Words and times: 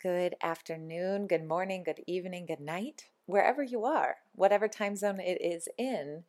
good 0.00 0.34
afternoon, 0.42 1.26
good 1.26 1.46
morning, 1.46 1.82
good 1.82 2.02
evening, 2.06 2.46
good 2.46 2.60
night, 2.60 3.06
wherever 3.24 3.62
you 3.62 3.84
are, 3.84 4.16
whatever 4.34 4.68
time 4.68 4.94
zone 4.94 5.20
it 5.20 5.40
is 5.40 5.68
in. 5.78 6.24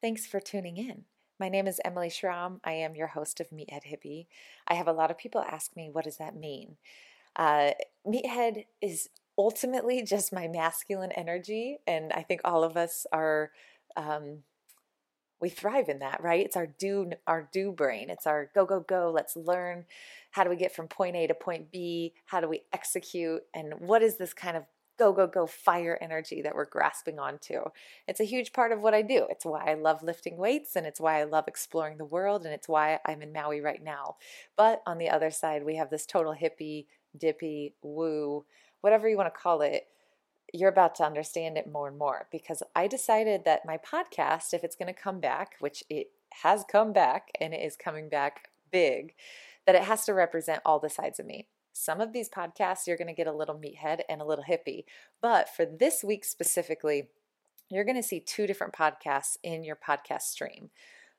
Thanks 0.00 0.26
for 0.26 0.40
tuning 0.40 0.76
in. 0.76 1.04
My 1.38 1.48
name 1.48 1.66
is 1.66 1.80
Emily 1.84 2.08
Schromm. 2.10 2.60
I 2.64 2.72
am 2.72 2.96
your 2.96 3.08
host 3.08 3.40
of 3.40 3.50
Meathead 3.50 3.84
Hippie. 3.84 4.26
I 4.66 4.74
have 4.74 4.88
a 4.88 4.92
lot 4.92 5.10
of 5.10 5.18
people 5.18 5.40
ask 5.40 5.76
me, 5.76 5.88
what 5.90 6.04
does 6.04 6.16
that 6.16 6.34
mean? 6.34 6.76
Uh, 7.36 7.72
meathead 8.06 8.64
is 8.80 9.08
ultimately 9.38 10.02
just 10.02 10.32
my 10.32 10.48
masculine 10.48 11.12
energy, 11.12 11.78
and 11.86 12.12
I 12.12 12.22
think 12.22 12.40
all 12.44 12.64
of 12.64 12.76
us 12.76 13.06
are. 13.12 13.50
Um, 13.96 14.42
we 15.40 15.48
thrive 15.48 15.88
in 15.88 15.98
that, 15.98 16.22
right? 16.22 16.44
It's 16.44 16.56
our 16.56 16.66
do 16.66 17.10
our 17.26 17.48
do 17.52 17.72
brain. 17.72 18.10
It's 18.10 18.26
our 18.26 18.50
go 18.54 18.64
go 18.64 18.80
go. 18.80 19.10
Let's 19.14 19.36
learn 19.36 19.84
how 20.30 20.44
do 20.44 20.50
we 20.50 20.56
get 20.56 20.74
from 20.74 20.88
point 20.88 21.16
A 21.16 21.26
to 21.26 21.34
point 21.34 21.70
B? 21.70 22.14
How 22.26 22.40
do 22.40 22.48
we 22.48 22.62
execute? 22.72 23.42
And 23.54 23.74
what 23.78 24.02
is 24.02 24.16
this 24.18 24.32
kind 24.34 24.56
of 24.56 24.64
go 24.98 25.12
go 25.12 25.26
go 25.26 25.46
fire 25.46 25.98
energy 26.00 26.42
that 26.42 26.54
we're 26.54 26.64
grasping 26.64 27.18
onto? 27.18 27.60
It's 28.08 28.20
a 28.20 28.24
huge 28.24 28.52
part 28.52 28.72
of 28.72 28.80
what 28.80 28.94
I 28.94 29.02
do. 29.02 29.26
It's 29.30 29.44
why 29.44 29.70
I 29.70 29.74
love 29.74 30.02
lifting 30.02 30.36
weights 30.36 30.76
and 30.76 30.86
it's 30.86 31.00
why 31.00 31.20
I 31.20 31.24
love 31.24 31.48
exploring 31.48 31.98
the 31.98 32.04
world 32.04 32.44
and 32.44 32.54
it's 32.54 32.68
why 32.68 32.98
I'm 33.04 33.22
in 33.22 33.32
Maui 33.32 33.60
right 33.60 33.82
now. 33.82 34.16
But 34.56 34.82
on 34.86 34.98
the 34.98 35.10
other 35.10 35.30
side, 35.30 35.64
we 35.64 35.76
have 35.76 35.90
this 35.90 36.06
total 36.06 36.34
hippie, 36.34 36.86
dippy, 37.16 37.74
woo, 37.82 38.44
whatever 38.80 39.08
you 39.08 39.16
want 39.16 39.32
to 39.32 39.40
call 39.40 39.60
it 39.62 39.86
you're 40.52 40.70
about 40.70 40.94
to 40.96 41.04
understand 41.04 41.58
it 41.58 41.70
more 41.70 41.88
and 41.88 41.98
more 41.98 42.28
because 42.30 42.62
I 42.74 42.86
decided 42.86 43.44
that 43.44 43.66
my 43.66 43.78
podcast, 43.78 44.54
if 44.54 44.62
it's 44.64 44.76
going 44.76 44.92
to 44.92 45.00
come 45.00 45.20
back, 45.20 45.56
which 45.60 45.82
it 45.90 46.10
has 46.42 46.64
come 46.70 46.92
back 46.92 47.28
and 47.40 47.52
it 47.52 47.60
is 47.60 47.76
coming 47.76 48.08
back 48.08 48.50
big, 48.70 49.14
that 49.66 49.74
it 49.74 49.82
has 49.82 50.04
to 50.04 50.14
represent 50.14 50.62
all 50.64 50.78
the 50.78 50.88
sides 50.88 51.18
of 51.18 51.26
me. 51.26 51.46
Some 51.72 52.00
of 52.00 52.12
these 52.12 52.30
podcasts, 52.30 52.86
you're 52.86 52.96
going 52.96 53.08
to 53.08 53.12
get 53.12 53.26
a 53.26 53.32
little 53.32 53.54
meathead 53.54 54.00
and 54.08 54.20
a 54.20 54.24
little 54.24 54.44
hippie. 54.44 54.84
But 55.20 55.48
for 55.48 55.66
this 55.66 56.02
week 56.02 56.24
specifically, 56.24 57.08
you're 57.68 57.84
going 57.84 57.96
to 57.96 58.02
see 58.02 58.20
two 58.20 58.46
different 58.46 58.72
podcasts 58.72 59.36
in 59.42 59.64
your 59.64 59.76
podcast 59.76 60.22
stream. 60.22 60.70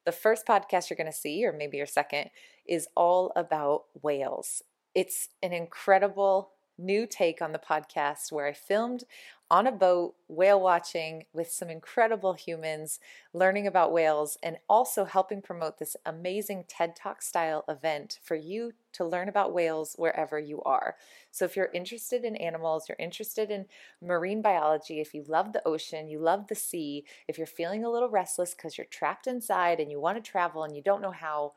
The 0.05 0.11
first 0.11 0.47
podcast 0.47 0.89
you're 0.89 0.97
going 0.97 1.11
to 1.11 1.17
see, 1.17 1.45
or 1.45 1.51
maybe 1.51 1.77
your 1.77 1.85
second, 1.85 2.29
is 2.65 2.87
all 2.95 3.33
about 3.35 3.83
whales. 4.01 4.63
It's 4.95 5.29
an 5.43 5.51
incredible 5.51 6.51
new 6.77 7.05
take 7.07 7.41
on 7.41 7.51
the 7.51 7.59
podcast 7.59 8.31
where 8.31 8.47
I 8.47 8.53
filmed 8.53 9.03
on 9.49 9.65
a 9.65 9.71
boat, 9.71 10.15
whale 10.27 10.59
watching 10.59 11.23
with 11.31 11.49
some 11.49 11.69
incredible 11.69 12.33
humans, 12.33 12.99
learning 13.33 13.65
about 13.65 13.93
whales, 13.93 14.37
and 14.43 14.57
also 14.67 15.05
helping 15.05 15.41
promote 15.41 15.79
this 15.79 15.95
amazing 16.05 16.65
TED 16.67 16.97
Talk 16.97 17.21
style 17.21 17.63
event 17.69 18.19
for 18.21 18.35
you 18.35 18.73
to 18.91 19.05
learn 19.05 19.29
about 19.29 19.53
whales 19.53 19.95
wherever 19.97 20.37
you 20.37 20.61
are. 20.63 20.95
So, 21.31 21.45
if 21.45 21.55
you're 21.55 21.71
interested 21.73 22.25
in 22.25 22.35
animals, 22.35 22.89
you're 22.89 22.97
interested 22.99 23.49
in 23.49 23.67
marine 24.01 24.41
biology, 24.41 24.99
if 24.99 25.13
you 25.13 25.23
love 25.27 25.53
the 25.53 25.65
ocean, 25.65 26.09
you 26.09 26.19
love 26.19 26.47
the 26.47 26.55
sea, 26.55 27.05
if 27.27 27.37
you're 27.37 27.47
feeling 27.47 27.85
a 27.85 27.89
little 27.89 28.09
restless 28.09 28.53
because 28.53 28.77
you're 28.77 28.85
trapped 28.85 29.27
inside 29.27 29.79
and 29.79 29.89
you 29.89 29.99
want 30.01 30.21
to 30.21 30.31
travel 30.31 30.63
and 30.63 30.75
you 30.75 30.81
don't 30.81 31.01
know 31.01 31.11
how, 31.11 31.53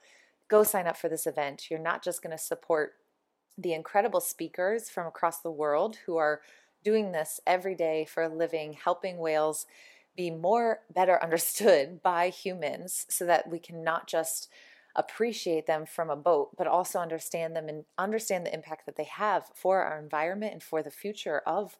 go 0.47 0.63
sign 0.63 0.87
up 0.87 0.97
for 0.97 1.09
this 1.09 1.27
event. 1.27 1.71
You're 1.71 1.81
not 1.81 2.05
just 2.05 2.23
going 2.23 2.37
to 2.37 2.43
support 2.43 2.93
the 3.59 3.73
incredible 3.73 4.21
speakers 4.21 4.89
from 4.89 5.07
across 5.07 5.41
the 5.41 5.51
world 5.51 5.97
who 6.07 6.17
are 6.17 6.41
doing 6.85 7.13
this 7.13 7.41
every 7.47 7.75
day 7.75 8.05
for 8.05 8.23
a 8.23 8.35
living, 8.35 8.73
helping 8.73 9.19
whales 9.19 9.67
be 10.17 10.31
more 10.31 10.81
better 10.93 11.19
understood 11.23 12.03
by 12.03 12.29
humans 12.29 13.07
so 13.09 13.27
that 13.27 13.51
we 13.51 13.59
can 13.59 13.85
not 13.85 14.07
just 14.07 14.49
appreciate 14.97 15.67
them 15.67 15.87
from 15.87 16.11
a 16.11 16.17
boat, 16.17 16.51
but 16.57 16.67
also 16.67 16.99
understand 16.99 17.55
them 17.55 17.69
and 17.69 17.85
understand 17.97 18.45
the 18.45 18.53
impact 18.53 18.87
that 18.87 18.97
they 18.97 19.05
have 19.05 19.45
for 19.55 19.83
our 19.83 19.99
environment 19.99 20.53
and 20.53 20.63
for 20.63 20.83
the 20.83 20.91
future 20.91 21.43
of 21.47 21.77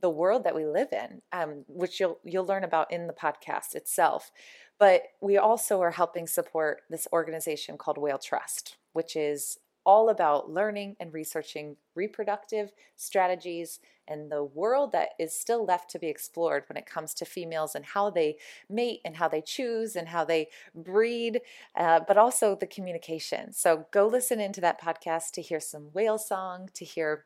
the 0.00 0.10
world 0.10 0.44
that 0.44 0.54
we 0.54 0.66
live 0.66 0.88
in, 0.92 1.22
um, 1.32 1.64
which 1.68 2.00
you'll 2.00 2.18
you'll 2.24 2.44
learn 2.44 2.64
about 2.64 2.92
in 2.92 3.06
the 3.06 3.12
podcast 3.12 3.74
itself. 3.74 4.30
But 4.78 5.02
we 5.20 5.38
also 5.38 5.80
are 5.80 5.90
helping 5.90 6.26
support 6.26 6.82
this 6.90 7.08
organization 7.12 7.78
called 7.78 7.96
Whale 7.96 8.18
Trust, 8.18 8.76
which 8.92 9.16
is 9.16 9.58
all 9.86 10.10
about 10.10 10.50
learning 10.50 10.96
and 10.98 11.14
researching 11.14 11.76
reproductive 11.94 12.72
strategies 12.96 13.78
and 14.08 14.30
the 14.30 14.44
world 14.44 14.92
that 14.92 15.10
is 15.18 15.38
still 15.38 15.64
left 15.64 15.88
to 15.90 15.98
be 15.98 16.08
explored 16.08 16.64
when 16.68 16.76
it 16.76 16.86
comes 16.86 17.14
to 17.14 17.24
females 17.24 17.74
and 17.74 17.84
how 17.84 18.10
they 18.10 18.36
mate 18.68 19.00
and 19.04 19.16
how 19.16 19.28
they 19.28 19.40
choose 19.40 19.96
and 19.96 20.08
how 20.08 20.24
they 20.24 20.48
breed, 20.74 21.40
uh, 21.76 22.00
but 22.06 22.18
also 22.18 22.54
the 22.54 22.66
communication. 22.66 23.52
So 23.52 23.86
go 23.92 24.06
listen 24.06 24.40
into 24.40 24.60
that 24.60 24.80
podcast 24.80 25.30
to 25.32 25.42
hear 25.42 25.60
some 25.60 25.90
whale 25.92 26.18
song, 26.18 26.68
to 26.74 26.84
hear 26.84 27.24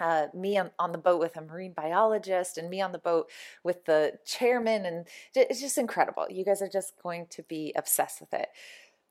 uh, 0.00 0.26
me 0.34 0.58
on, 0.58 0.70
on 0.78 0.92
the 0.92 0.98
boat 0.98 1.20
with 1.20 1.36
a 1.36 1.40
marine 1.40 1.72
biologist 1.72 2.58
and 2.58 2.68
me 2.68 2.80
on 2.80 2.92
the 2.92 2.98
boat 2.98 3.30
with 3.62 3.84
the 3.84 4.14
chairman 4.24 4.84
and 4.84 5.06
it's 5.34 5.60
just 5.60 5.78
incredible 5.78 6.26
you 6.28 6.44
guys 6.44 6.60
are 6.60 6.68
just 6.68 6.94
going 7.02 7.26
to 7.30 7.42
be 7.44 7.72
obsessed 7.76 8.20
with 8.20 8.34
it 8.34 8.48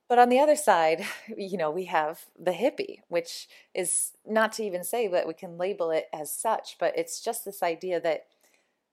but 0.07 0.19
on 0.19 0.29
the 0.29 0.39
other 0.39 0.55
side, 0.55 1.05
you 1.37 1.57
know, 1.57 1.71
we 1.71 1.85
have 1.85 2.25
the 2.39 2.51
hippie, 2.51 2.99
which 3.07 3.47
is 3.73 4.11
not 4.25 4.53
to 4.53 4.63
even 4.63 4.83
say 4.83 5.07
that 5.07 5.27
we 5.27 5.33
can 5.33 5.57
label 5.57 5.91
it 5.91 6.05
as 6.13 6.33
such, 6.33 6.77
but 6.79 6.97
it's 6.97 7.21
just 7.21 7.45
this 7.45 7.63
idea 7.63 7.99
that 8.01 8.27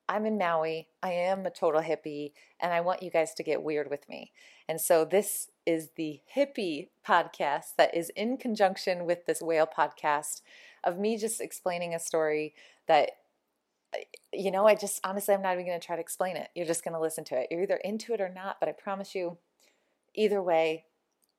I'm 0.09 0.25
in 0.25 0.37
Maui, 0.37 0.89
I 1.01 1.13
am 1.13 1.45
a 1.45 1.49
total 1.49 1.81
hippie, 1.81 2.33
and 2.59 2.73
I 2.73 2.81
want 2.81 3.03
you 3.03 3.09
guys 3.09 3.33
to 3.35 3.43
get 3.43 3.63
weird 3.63 3.89
with 3.89 4.07
me. 4.09 4.31
And 4.67 4.79
so 4.81 5.05
this 5.05 5.49
is 5.65 5.91
the 5.95 6.19
hippie 6.35 6.89
podcast 7.07 7.75
that 7.77 7.95
is 7.95 8.09
in 8.15 8.37
conjunction 8.37 9.05
with 9.05 9.25
this 9.25 9.41
whale 9.41 9.67
podcast 9.67 10.41
of 10.83 10.99
me 10.99 11.17
just 11.17 11.39
explaining 11.39 11.95
a 11.95 11.99
story 11.99 12.53
that 12.87 13.11
uh, 13.95 13.99
you 14.33 14.51
know, 14.51 14.67
I 14.67 14.75
just 14.75 14.99
honestly, 15.05 15.33
I'm 15.33 15.41
not 15.41 15.53
even 15.53 15.65
going 15.65 15.79
to 15.79 15.85
try 15.85 15.95
to 15.95 16.01
explain 16.01 16.35
it. 16.35 16.49
You're 16.55 16.65
just 16.65 16.83
going 16.83 16.95
to 16.95 16.99
listen 16.99 17.23
to 17.25 17.35
it. 17.39 17.47
You're 17.49 17.61
either 17.63 17.79
into 17.83 18.13
it 18.13 18.21
or 18.21 18.29
not, 18.29 18.57
but 18.59 18.67
I 18.67 18.73
promise 18.73 19.15
you, 19.15 19.37
either 20.15 20.41
way, 20.41 20.85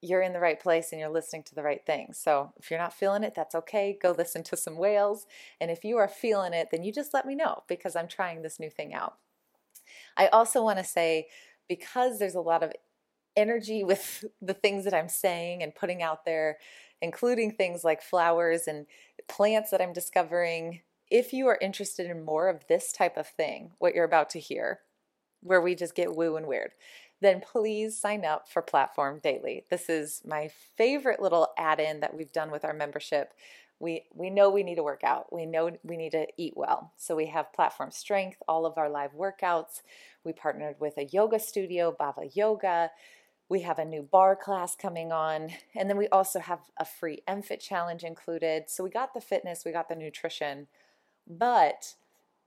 you're 0.05 0.23
in 0.23 0.35
the 0.35 0.41
right 0.41 0.61
place 0.61 0.93
and 0.93 1.01
you're 1.01 1.09
listening 1.09 1.43
to 1.45 1.55
the 1.55 1.63
right 1.63 1.85
things. 1.87 2.19
So 2.19 2.53
if 2.59 2.71
you're 2.71 2.81
not 2.81 2.93
feeling 2.93 3.25
it, 3.25 3.35
that's 3.35 3.55
okay. 3.55 3.99
Go 4.01 4.15
listen 4.17 4.43
to 4.45 4.57
some 4.57 4.77
whales. 4.77 5.27
And 5.61 5.71
if 5.71 5.83
you 5.83 5.97
are 5.97 6.09
feeling 6.09 6.53
it, 6.53 6.69
then 6.71 6.83
you 6.83 6.93
just 6.93 7.15
let 7.15 7.27
me 7.27 7.35
know 7.35 7.63
because 7.69 7.97
I'm 7.97 8.09
trying 8.09 8.43
this 8.43 8.61
new 8.61 8.69
thing 8.69 8.93
out. 8.93 9.15
I 10.17 10.27
also 10.29 10.63
want 10.63 10.79
to 10.79 10.85
say, 10.85 11.29
because 11.69 12.19
there's 12.19 12.35
a 12.35 12.41
lot 12.41 12.63
of 12.63 12.73
energy 13.35 13.83
with 13.83 14.25
the 14.43 14.55
things 14.55 14.85
that 14.85 14.95
I'm 14.95 15.09
saying 15.09 15.63
and 15.63 15.75
putting 15.75 16.03
out 16.03 16.27
there, 16.27 16.59
including 17.01 17.53
things 17.53 17.83
like 17.83 18.03
flowers 18.03 18.69
and 18.69 18.87
plants 19.27 19.71
that 19.71 19.81
I'm 19.81 19.95
discovering. 19.95 20.81
If 21.11 21.33
you 21.33 21.47
are 21.47 21.59
interested 21.61 22.11
in 22.11 22.25
more 22.25 22.49
of 22.49 22.67
this 22.69 22.93
type 22.93 23.17
of 23.17 23.27
thing, 23.27 23.73
what 23.79 23.95
you're 23.95 24.05
about 24.05 24.31
to 24.31 24.41
hear, 24.41 24.81
where 25.43 25.61
we 25.61 25.75
just 25.75 25.95
get 25.95 26.15
woo 26.15 26.37
and 26.37 26.47
weird, 26.47 26.73
then 27.25 27.41
please 27.41 27.99
sign 27.99 28.25
up 28.25 28.49
for 28.49 28.63
Platform 28.63 29.21
Daily. 29.23 29.65
This 29.71 29.89
is 29.89 30.23
my 30.27 30.51
favorite 30.77 31.21
little 31.21 31.49
add 31.57 31.81
in 31.81 32.01
that 32.01 32.17
we've 32.17 32.33
done 32.33 32.51
with 32.51 32.65
our 32.65 32.75
membership. 32.75 33.33
We, 33.81 34.05
we 34.15 34.31
know 34.31 34.51
we 34.51 34.63
need 34.63 34.77
to 34.77 34.83
work 34.83 35.03
out. 35.05 35.33
We 35.33 35.47
know 35.47 35.71
we 35.83 35.97
need 35.97 36.13
to 36.13 36.27
eat 36.37 36.55
well. 36.57 36.93
So 36.97 37.17
we 37.17 37.27
have 37.27 37.53
Platform 37.53 37.91
Strength, 37.91 38.39
all 38.47 38.67
of 38.67 38.79
our 38.79 38.89
live 38.89 39.13
workouts. 39.13 39.83
We 40.25 40.33
partnered 40.33 40.77
with 40.79 40.97
a 40.97 41.05
yoga 41.05 41.39
studio, 41.39 41.95
Bava 41.99 42.35
Yoga. 42.35 42.91
We 43.49 43.61
have 43.61 43.79
a 43.79 43.85
new 43.85 44.03
bar 44.03 44.37
class 44.37 44.75
coming 44.75 45.13
on. 45.13 45.51
And 45.75 45.91
then 45.91 45.97
we 45.97 46.09
also 46.09 46.41
have 46.41 46.61
a 46.79 46.85
free 46.85 47.23
MFit 47.29 47.61
challenge 47.61 48.05
included. 48.05 48.65
So 48.69 48.85
we 48.85 48.91
got 48.91 49.13
the 49.13 49.21
fitness, 49.21 49.65
we 49.65 49.73
got 49.73 49.89
the 49.89 49.97
nutrition, 49.97 50.69
but 51.27 51.95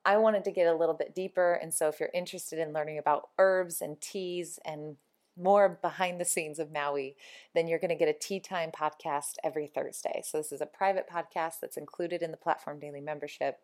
I 0.08 0.16
wanted 0.16 0.46
to 0.46 0.52
get 0.52 0.68
a 0.68 0.74
little 0.74 0.96
bit 0.96 1.14
deeper. 1.14 1.54
And 1.54 1.74
so, 1.74 1.90
if 1.90 2.00
you're 2.00 2.10
interested 2.14 2.60
in 2.60 2.72
learning 2.72 2.98
about 2.98 3.28
herbs 3.38 3.82
and 3.82 4.00
teas 4.00 4.58
and 4.64 4.96
more 5.40 5.78
behind 5.82 6.20
the 6.20 6.26
scenes 6.26 6.60
of 6.60 6.72
Maui, 6.72 7.18
then 7.54 7.68
you're 7.68 7.78
going 7.78 7.90
to 7.90 7.96
get 7.96 8.08
a 8.08 8.18
tea 8.18 8.40
time 8.40 8.72
podcast 8.72 9.34
every 9.44 9.68
Thursday. 9.68 10.22
So, 10.24 10.38
this 10.38 10.54
is 10.54 10.62
a 10.62 10.66
private 10.66 11.10
podcast 11.10 11.56
that's 11.62 11.76
included 11.76 12.22
in 12.22 12.32
the 12.32 12.38
Platform 12.38 12.80
Daily 12.80 13.02
membership. 13.02 13.60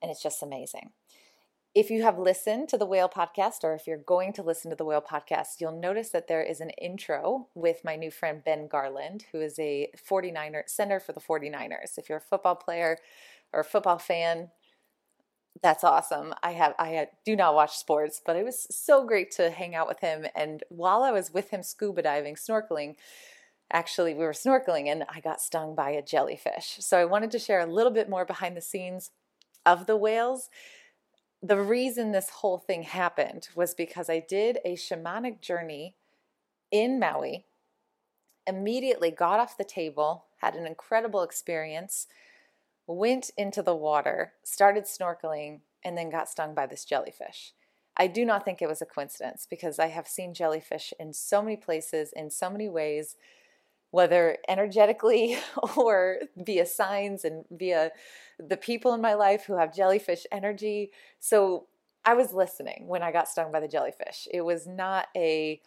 And 0.00 0.08
it's 0.08 0.22
just 0.22 0.40
amazing. 0.40 0.92
If 1.74 1.90
you 1.90 2.04
have 2.04 2.16
listened 2.16 2.68
to 2.68 2.78
the 2.78 2.86
Whale 2.86 3.08
podcast, 3.08 3.64
or 3.64 3.74
if 3.74 3.88
you're 3.88 3.96
going 3.96 4.32
to 4.34 4.44
listen 4.44 4.70
to 4.70 4.76
the 4.76 4.84
Whale 4.84 5.02
podcast, 5.02 5.60
you'll 5.60 5.80
notice 5.80 6.10
that 6.10 6.28
there 6.28 6.44
is 6.44 6.60
an 6.60 6.70
intro 6.70 7.48
with 7.56 7.84
my 7.84 7.96
new 7.96 8.12
friend 8.12 8.44
Ben 8.44 8.68
Garland, 8.68 9.24
who 9.32 9.40
is 9.40 9.58
a 9.58 9.90
49er 10.08 10.68
center 10.68 11.00
for 11.00 11.12
the 11.12 11.20
49ers. 11.20 11.98
If 11.98 12.08
you're 12.08 12.18
a 12.18 12.20
football 12.20 12.54
player 12.54 12.98
or 13.52 13.60
a 13.60 13.64
football 13.64 13.98
fan, 13.98 14.50
that's 15.62 15.84
awesome. 15.84 16.34
I 16.42 16.52
have 16.52 16.74
I 16.78 16.96
uh, 16.96 17.06
do 17.24 17.36
not 17.36 17.54
watch 17.54 17.76
sports, 17.76 18.20
but 18.24 18.36
it 18.36 18.44
was 18.44 18.66
so 18.70 19.06
great 19.06 19.30
to 19.32 19.50
hang 19.50 19.74
out 19.74 19.88
with 19.88 20.00
him. 20.00 20.26
And 20.34 20.62
while 20.68 21.02
I 21.02 21.12
was 21.12 21.32
with 21.32 21.50
him 21.50 21.62
scuba 21.62 22.02
diving, 22.02 22.34
snorkeling, 22.34 22.96
actually 23.70 24.14
we 24.14 24.24
were 24.24 24.32
snorkeling 24.32 24.86
and 24.88 25.04
I 25.08 25.20
got 25.20 25.40
stung 25.40 25.74
by 25.74 25.90
a 25.90 26.02
jellyfish. 26.02 26.76
So 26.80 26.98
I 26.98 27.04
wanted 27.04 27.30
to 27.32 27.38
share 27.38 27.60
a 27.60 27.66
little 27.66 27.92
bit 27.92 28.08
more 28.08 28.24
behind 28.24 28.56
the 28.56 28.60
scenes 28.60 29.10
of 29.64 29.86
the 29.86 29.96
whales. 29.96 30.50
The 31.42 31.60
reason 31.60 32.12
this 32.12 32.30
whole 32.30 32.58
thing 32.58 32.82
happened 32.82 33.48
was 33.54 33.74
because 33.74 34.10
I 34.10 34.20
did 34.20 34.58
a 34.64 34.74
shamanic 34.74 35.40
journey 35.40 35.94
in 36.70 36.98
Maui. 36.98 37.46
Immediately 38.46 39.12
got 39.12 39.40
off 39.40 39.56
the 39.56 39.64
table, 39.64 40.26
had 40.40 40.54
an 40.54 40.66
incredible 40.66 41.22
experience 41.22 42.06
went 42.86 43.30
into 43.36 43.62
the 43.62 43.74
water, 43.74 44.32
started 44.42 44.84
snorkeling, 44.84 45.60
and 45.84 45.96
then 45.96 46.10
got 46.10 46.28
stung 46.28 46.54
by 46.54 46.66
this 46.66 46.84
jellyfish. 46.84 47.52
I 47.96 48.06
do 48.08 48.24
not 48.24 48.44
think 48.44 48.60
it 48.60 48.68
was 48.68 48.82
a 48.82 48.86
coincidence 48.86 49.46
because 49.48 49.78
I 49.78 49.86
have 49.86 50.08
seen 50.08 50.34
jellyfish 50.34 50.92
in 50.98 51.12
so 51.12 51.42
many 51.42 51.56
places, 51.56 52.12
in 52.14 52.30
so 52.30 52.50
many 52.50 52.68
ways, 52.68 53.16
whether 53.90 54.38
energetically 54.48 55.38
or 55.76 56.18
via 56.36 56.66
signs 56.66 57.24
and 57.24 57.44
via 57.50 57.92
the 58.38 58.56
people 58.56 58.92
in 58.94 59.00
my 59.00 59.14
life 59.14 59.44
who 59.44 59.56
have 59.56 59.74
jellyfish 59.74 60.26
energy. 60.32 60.90
So 61.20 61.68
I 62.04 62.14
was 62.14 62.32
listening 62.32 62.86
when 62.88 63.02
I 63.02 63.12
got 63.12 63.28
stung 63.28 63.52
by 63.52 63.60
the 63.60 63.68
jellyfish. 63.68 64.26
It 64.32 64.40
was 64.40 64.66
not 64.66 65.06
a, 65.16 65.60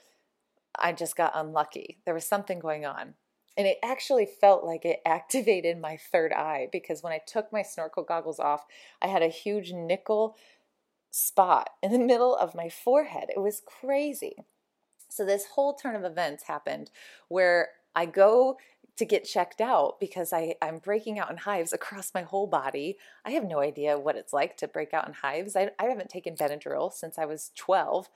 I 0.78 0.92
just 0.92 1.16
got 1.16 1.32
unlucky. 1.34 2.00
There 2.06 2.14
was 2.14 2.26
something 2.26 2.60
going 2.60 2.86
on. 2.86 3.14
And 3.58 3.66
it 3.66 3.80
actually 3.84 4.28
felt 4.28 4.64
like 4.64 4.86
it 4.86 5.02
activated 5.06 5.82
my 5.82 5.98
third 5.98 6.32
eye 6.32 6.70
because 6.72 7.02
when 7.02 7.12
I 7.12 7.20
took 7.26 7.52
my 7.52 7.64
snorkel 7.64 8.04
goggles 8.04 8.40
off, 8.40 8.66
I 9.02 9.08
had 9.08 9.24
a 9.24 9.28
huge 9.28 9.72
nickel 9.74 10.38
spot 11.10 11.72
in 11.82 11.92
the 11.92 12.00
middle 12.12 12.36
of 12.36 12.56
my 12.56 12.70
forehead. 12.70 13.30
It 13.36 13.40
was 13.40 13.62
crazy. 13.66 14.36
So, 15.10 15.26
this 15.26 15.48
whole 15.56 15.74
turn 15.74 15.96
of 15.96 16.04
events 16.04 16.44
happened 16.44 16.92
where 17.30 17.70
I 17.96 18.06
go 18.06 18.58
to 18.98 19.06
get 19.06 19.26
checked 19.26 19.62
out 19.62 20.00
because 20.00 20.34
I, 20.34 20.56
I'm 20.62 20.80
breaking 20.80 21.20
out 21.20 21.32
in 21.32 21.38
hives 21.38 21.72
across 21.72 22.14
my 22.14 22.24
whole 22.24 22.48
body. 22.48 22.98
I 23.26 23.32
have 23.32 23.44
no 23.44 23.60
idea 23.60 23.98
what 23.98 24.16
it's 24.16 24.34
like 24.34 24.58
to 24.58 24.68
break 24.68 24.94
out 24.94 25.08
in 25.08 25.14
hives. 25.14 25.56
I, 25.56 25.72
I 25.80 25.86
haven't 25.86 26.10
taken 26.10 26.36
Benadryl 26.36 26.92
since 26.92 27.18
I 27.18 27.26
was 27.26 27.52
12 27.56 28.10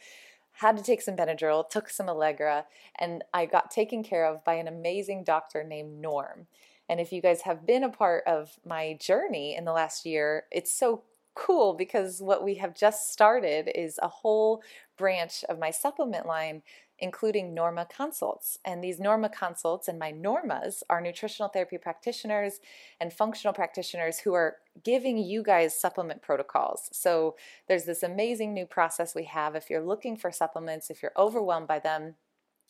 had 0.54 0.78
to 0.78 0.84
take 0.84 1.02
some 1.02 1.16
Benadryl, 1.16 1.68
took 1.70 1.90
some 1.90 2.10
Allegra, 2.10 2.66
and 3.00 3.24
I 3.34 3.46
got 3.46 3.72
taken 3.72 4.04
care 4.04 4.26
of 4.26 4.44
by 4.44 4.56
an 4.56 4.68
amazing 4.68 5.24
doctor 5.24 5.64
named 5.64 6.00
Norm. 6.02 6.48
And 6.90 7.00
if 7.00 7.12
you 7.12 7.22
guys 7.22 7.42
have 7.42 7.66
been 7.66 7.84
a 7.84 7.90
part 7.90 8.24
of 8.28 8.60
my 8.66 8.98
journey 9.00 9.56
in 9.56 9.66
the 9.66 9.72
last 9.72 10.06
year, 10.06 10.44
it's 10.52 10.78
so 10.78 11.04
cool 11.36 11.74
because 11.74 12.22
what 12.22 12.44
we 12.44 12.56
have 12.56 12.76
just 12.76 13.12
started 13.12 13.72
is 13.74 13.98
a 14.02 14.08
whole 14.08 14.62
branch 14.98 15.44
of 15.48 15.58
my 15.58 15.72
supplement 15.72 16.26
line 16.26 16.62
including 17.02 17.54
Norma 17.54 17.86
consults. 17.86 18.60
And 18.64 18.84
these 18.84 19.00
Norma 19.00 19.28
consults 19.28 19.88
and 19.88 19.98
my 20.00 20.14
Normas 20.14 20.84
are 20.90 21.02
nutritional 21.02 21.50
therapy 21.50 21.78
practitioners 21.78 22.60
and 23.00 23.12
functional 23.12 23.54
practitioners 23.54 24.20
who 24.20 24.34
are 24.34 24.58
giving 24.84 25.18
you 25.18 25.44
guys 25.44 25.80
supplement 25.80 26.22
protocols. 26.22 26.90
So 26.94 27.36
there's 27.68 27.86
this 27.86 28.04
amazing 28.04 28.54
new 28.54 28.66
process 28.66 29.16
we 29.16 29.26
have. 29.26 29.56
If 29.56 29.70
you're 29.70 29.84
looking 29.84 30.16
for 30.16 30.32
supplements, 30.32 30.90
if 30.90 31.02
you're 31.02 31.12
overwhelmed 31.18 31.68
by 31.68 31.80
them, 31.80 32.16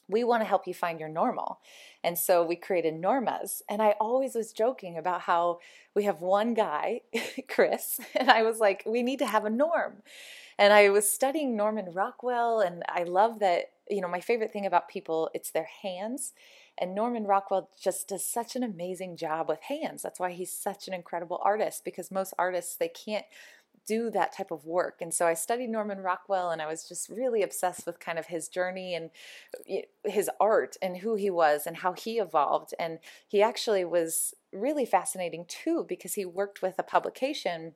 we 0.08 0.24
want 0.24 0.42
to 0.42 0.48
help 0.48 0.68
you 0.68 0.74
find 0.74 1.00
your 1.00 1.10
normal. 1.10 1.60
And 2.04 2.18
so 2.18 2.44
we 2.44 2.56
created 2.56 3.02
Normas. 3.02 3.62
And 3.70 3.82
I 3.82 3.96
always 4.00 4.36
was 4.36 4.52
joking 4.52 4.98
about 4.98 5.22
how 5.22 5.60
we 5.96 6.04
have 6.04 6.22
one 6.22 6.54
guy, 6.54 7.02
Chris, 7.48 8.00
and 8.16 8.30
I 8.30 8.44
was 8.44 8.60
like, 8.60 8.84
we 8.86 9.04
need 9.04 9.20
to 9.20 9.26
have 9.26 9.46
a 9.46 9.50
norm. 9.50 10.04
And 10.58 10.74
I 10.74 10.90
was 10.90 11.10
studying 11.10 11.56
Norman 11.56 11.92
Rockwell, 11.94 12.60
and 12.60 12.84
I 12.88 13.04
love 13.04 13.40
that, 13.40 13.72
you 13.90 14.02
know, 14.02 14.08
my 14.08 14.22
favorite 14.22 14.54
thing 14.54 14.66
about 14.66 14.90
people, 14.90 15.30
it's 15.34 15.52
their 15.52 15.68
hands. 15.82 16.34
And 16.78 16.96
Norman 16.96 17.26
Rockwell 17.26 17.70
just 17.82 18.08
does 18.08 18.26
such 18.26 18.56
an 18.56 18.64
amazing 18.64 19.18
job 19.18 19.50
with 19.50 19.62
hands. 19.64 20.02
That's 20.02 20.20
why 20.20 20.32
he's 20.32 20.52
such 20.52 20.88
an 20.88 20.94
incredible 20.94 21.40
artist 21.44 21.84
because 21.84 22.12
most 22.12 22.34
artists, 22.38 22.76
they 22.76 22.88
can't 22.88 23.26
do 23.88 24.10
that 24.12 24.36
type 24.36 24.52
of 24.52 24.66
work. 24.66 25.02
And 25.02 25.14
so 25.14 25.26
I 25.26 25.34
studied 25.34 25.70
Norman 25.70 26.00
Rockwell 26.00 26.52
and 26.52 26.62
I 26.62 26.68
was 26.68 26.88
just 26.88 27.10
really 27.10 27.42
obsessed 27.42 27.86
with 27.86 28.00
kind 28.00 28.20
of 28.20 28.28
his 28.28 28.48
journey 28.48 28.94
and 28.96 29.10
his 30.06 30.30
art 30.40 30.78
and 30.82 30.98
who 30.98 31.16
he 31.16 31.30
was 31.30 31.66
and 31.66 31.78
how 31.78 31.94
he 31.94 32.20
evolved. 32.20 32.74
And 32.80 33.00
he 33.28 33.42
actually 33.42 33.84
was 33.84 34.34
really 34.54 34.86
fascinating 34.86 35.46
too 35.48 35.86
because 35.88 36.14
he 36.14 36.26
worked 36.26 36.62
with 36.62 36.76
a 36.78 36.84
publication 36.84 37.74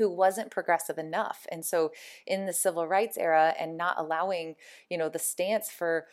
who 0.00 0.08
wasn't 0.08 0.50
progressive 0.50 0.96
enough. 0.96 1.46
And 1.52 1.62
so 1.62 1.92
in 2.26 2.46
the 2.46 2.54
civil 2.54 2.86
rights 2.86 3.18
era 3.18 3.54
and 3.60 3.76
not 3.76 3.96
allowing, 3.98 4.56
you 4.88 4.96
know, 4.96 5.10
the 5.10 5.18
stance 5.18 5.70
for 5.70 6.06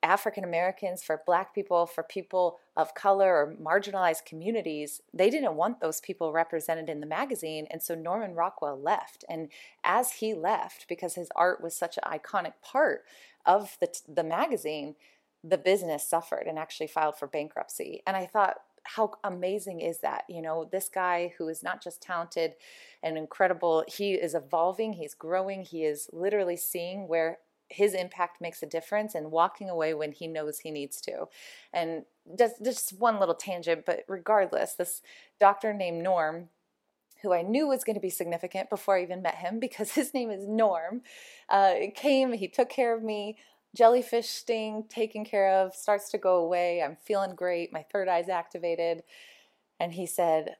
African 0.00 0.44
Americans, 0.44 1.02
for 1.02 1.22
Black 1.26 1.52
people, 1.52 1.86
for 1.86 2.04
people 2.04 2.60
of 2.76 2.94
color 2.94 3.34
or 3.34 3.56
marginalized 3.60 4.24
communities, 4.24 5.00
they 5.12 5.28
didn't 5.28 5.56
want 5.56 5.80
those 5.80 6.00
people 6.00 6.32
represented 6.32 6.88
in 6.88 7.00
the 7.00 7.06
magazine. 7.06 7.66
And 7.68 7.82
so 7.82 7.96
Norman 7.96 8.34
Rockwell 8.34 8.80
left. 8.80 9.24
And 9.28 9.48
as 9.82 10.12
he 10.12 10.34
left, 10.34 10.86
because 10.88 11.16
his 11.16 11.30
art 11.34 11.60
was 11.60 11.74
such 11.74 11.98
an 11.98 12.04
iconic 12.06 12.52
part 12.62 13.02
of 13.44 13.76
the, 13.80 13.92
the 14.06 14.22
magazine, 14.22 14.94
the 15.42 15.58
business 15.58 16.08
suffered 16.08 16.46
and 16.46 16.60
actually 16.60 16.86
filed 16.86 17.18
for 17.18 17.26
bankruptcy. 17.26 18.02
And 18.06 18.16
I 18.16 18.26
thought, 18.26 18.58
how 18.84 19.12
amazing 19.24 19.80
is 19.80 19.98
that? 20.00 20.24
You 20.28 20.42
know, 20.42 20.68
this 20.70 20.88
guy 20.88 21.34
who 21.38 21.48
is 21.48 21.62
not 21.62 21.82
just 21.82 22.02
talented 22.02 22.54
and 23.02 23.16
incredible, 23.16 23.84
he 23.88 24.12
is 24.14 24.34
evolving, 24.34 24.94
he's 24.94 25.14
growing, 25.14 25.64
he 25.64 25.84
is 25.84 26.08
literally 26.12 26.56
seeing 26.56 27.08
where 27.08 27.38
his 27.68 27.94
impact 27.94 28.40
makes 28.40 28.62
a 28.62 28.66
difference 28.66 29.14
and 29.14 29.30
walking 29.30 29.70
away 29.70 29.94
when 29.94 30.12
he 30.12 30.26
knows 30.26 30.58
he 30.58 30.70
needs 30.70 31.00
to. 31.00 31.26
And 31.72 32.04
just, 32.38 32.62
just 32.62 32.98
one 32.98 33.18
little 33.18 33.34
tangent, 33.34 33.84
but 33.86 34.04
regardless, 34.08 34.74
this 34.74 35.00
doctor 35.40 35.72
named 35.72 36.02
Norm, 36.02 36.50
who 37.22 37.32
I 37.32 37.42
knew 37.42 37.68
was 37.68 37.84
going 37.84 37.94
to 37.94 38.00
be 38.00 38.10
significant 38.10 38.68
before 38.68 38.98
I 38.98 39.02
even 39.02 39.22
met 39.22 39.36
him 39.36 39.58
because 39.60 39.92
his 39.92 40.12
name 40.12 40.30
is 40.30 40.46
Norm, 40.46 41.02
uh, 41.48 41.74
came, 41.94 42.32
he 42.32 42.48
took 42.48 42.68
care 42.68 42.94
of 42.94 43.02
me. 43.02 43.36
Jellyfish 43.74 44.28
sting 44.28 44.84
taken 44.88 45.24
care 45.24 45.50
of, 45.50 45.74
starts 45.74 46.10
to 46.10 46.18
go 46.18 46.36
away. 46.36 46.82
I'm 46.82 46.96
feeling 46.96 47.34
great. 47.34 47.72
My 47.72 47.84
third 47.90 48.08
eye's 48.08 48.28
activated. 48.28 49.02
And 49.80 49.92
he 49.92 50.06
said, 50.06 50.56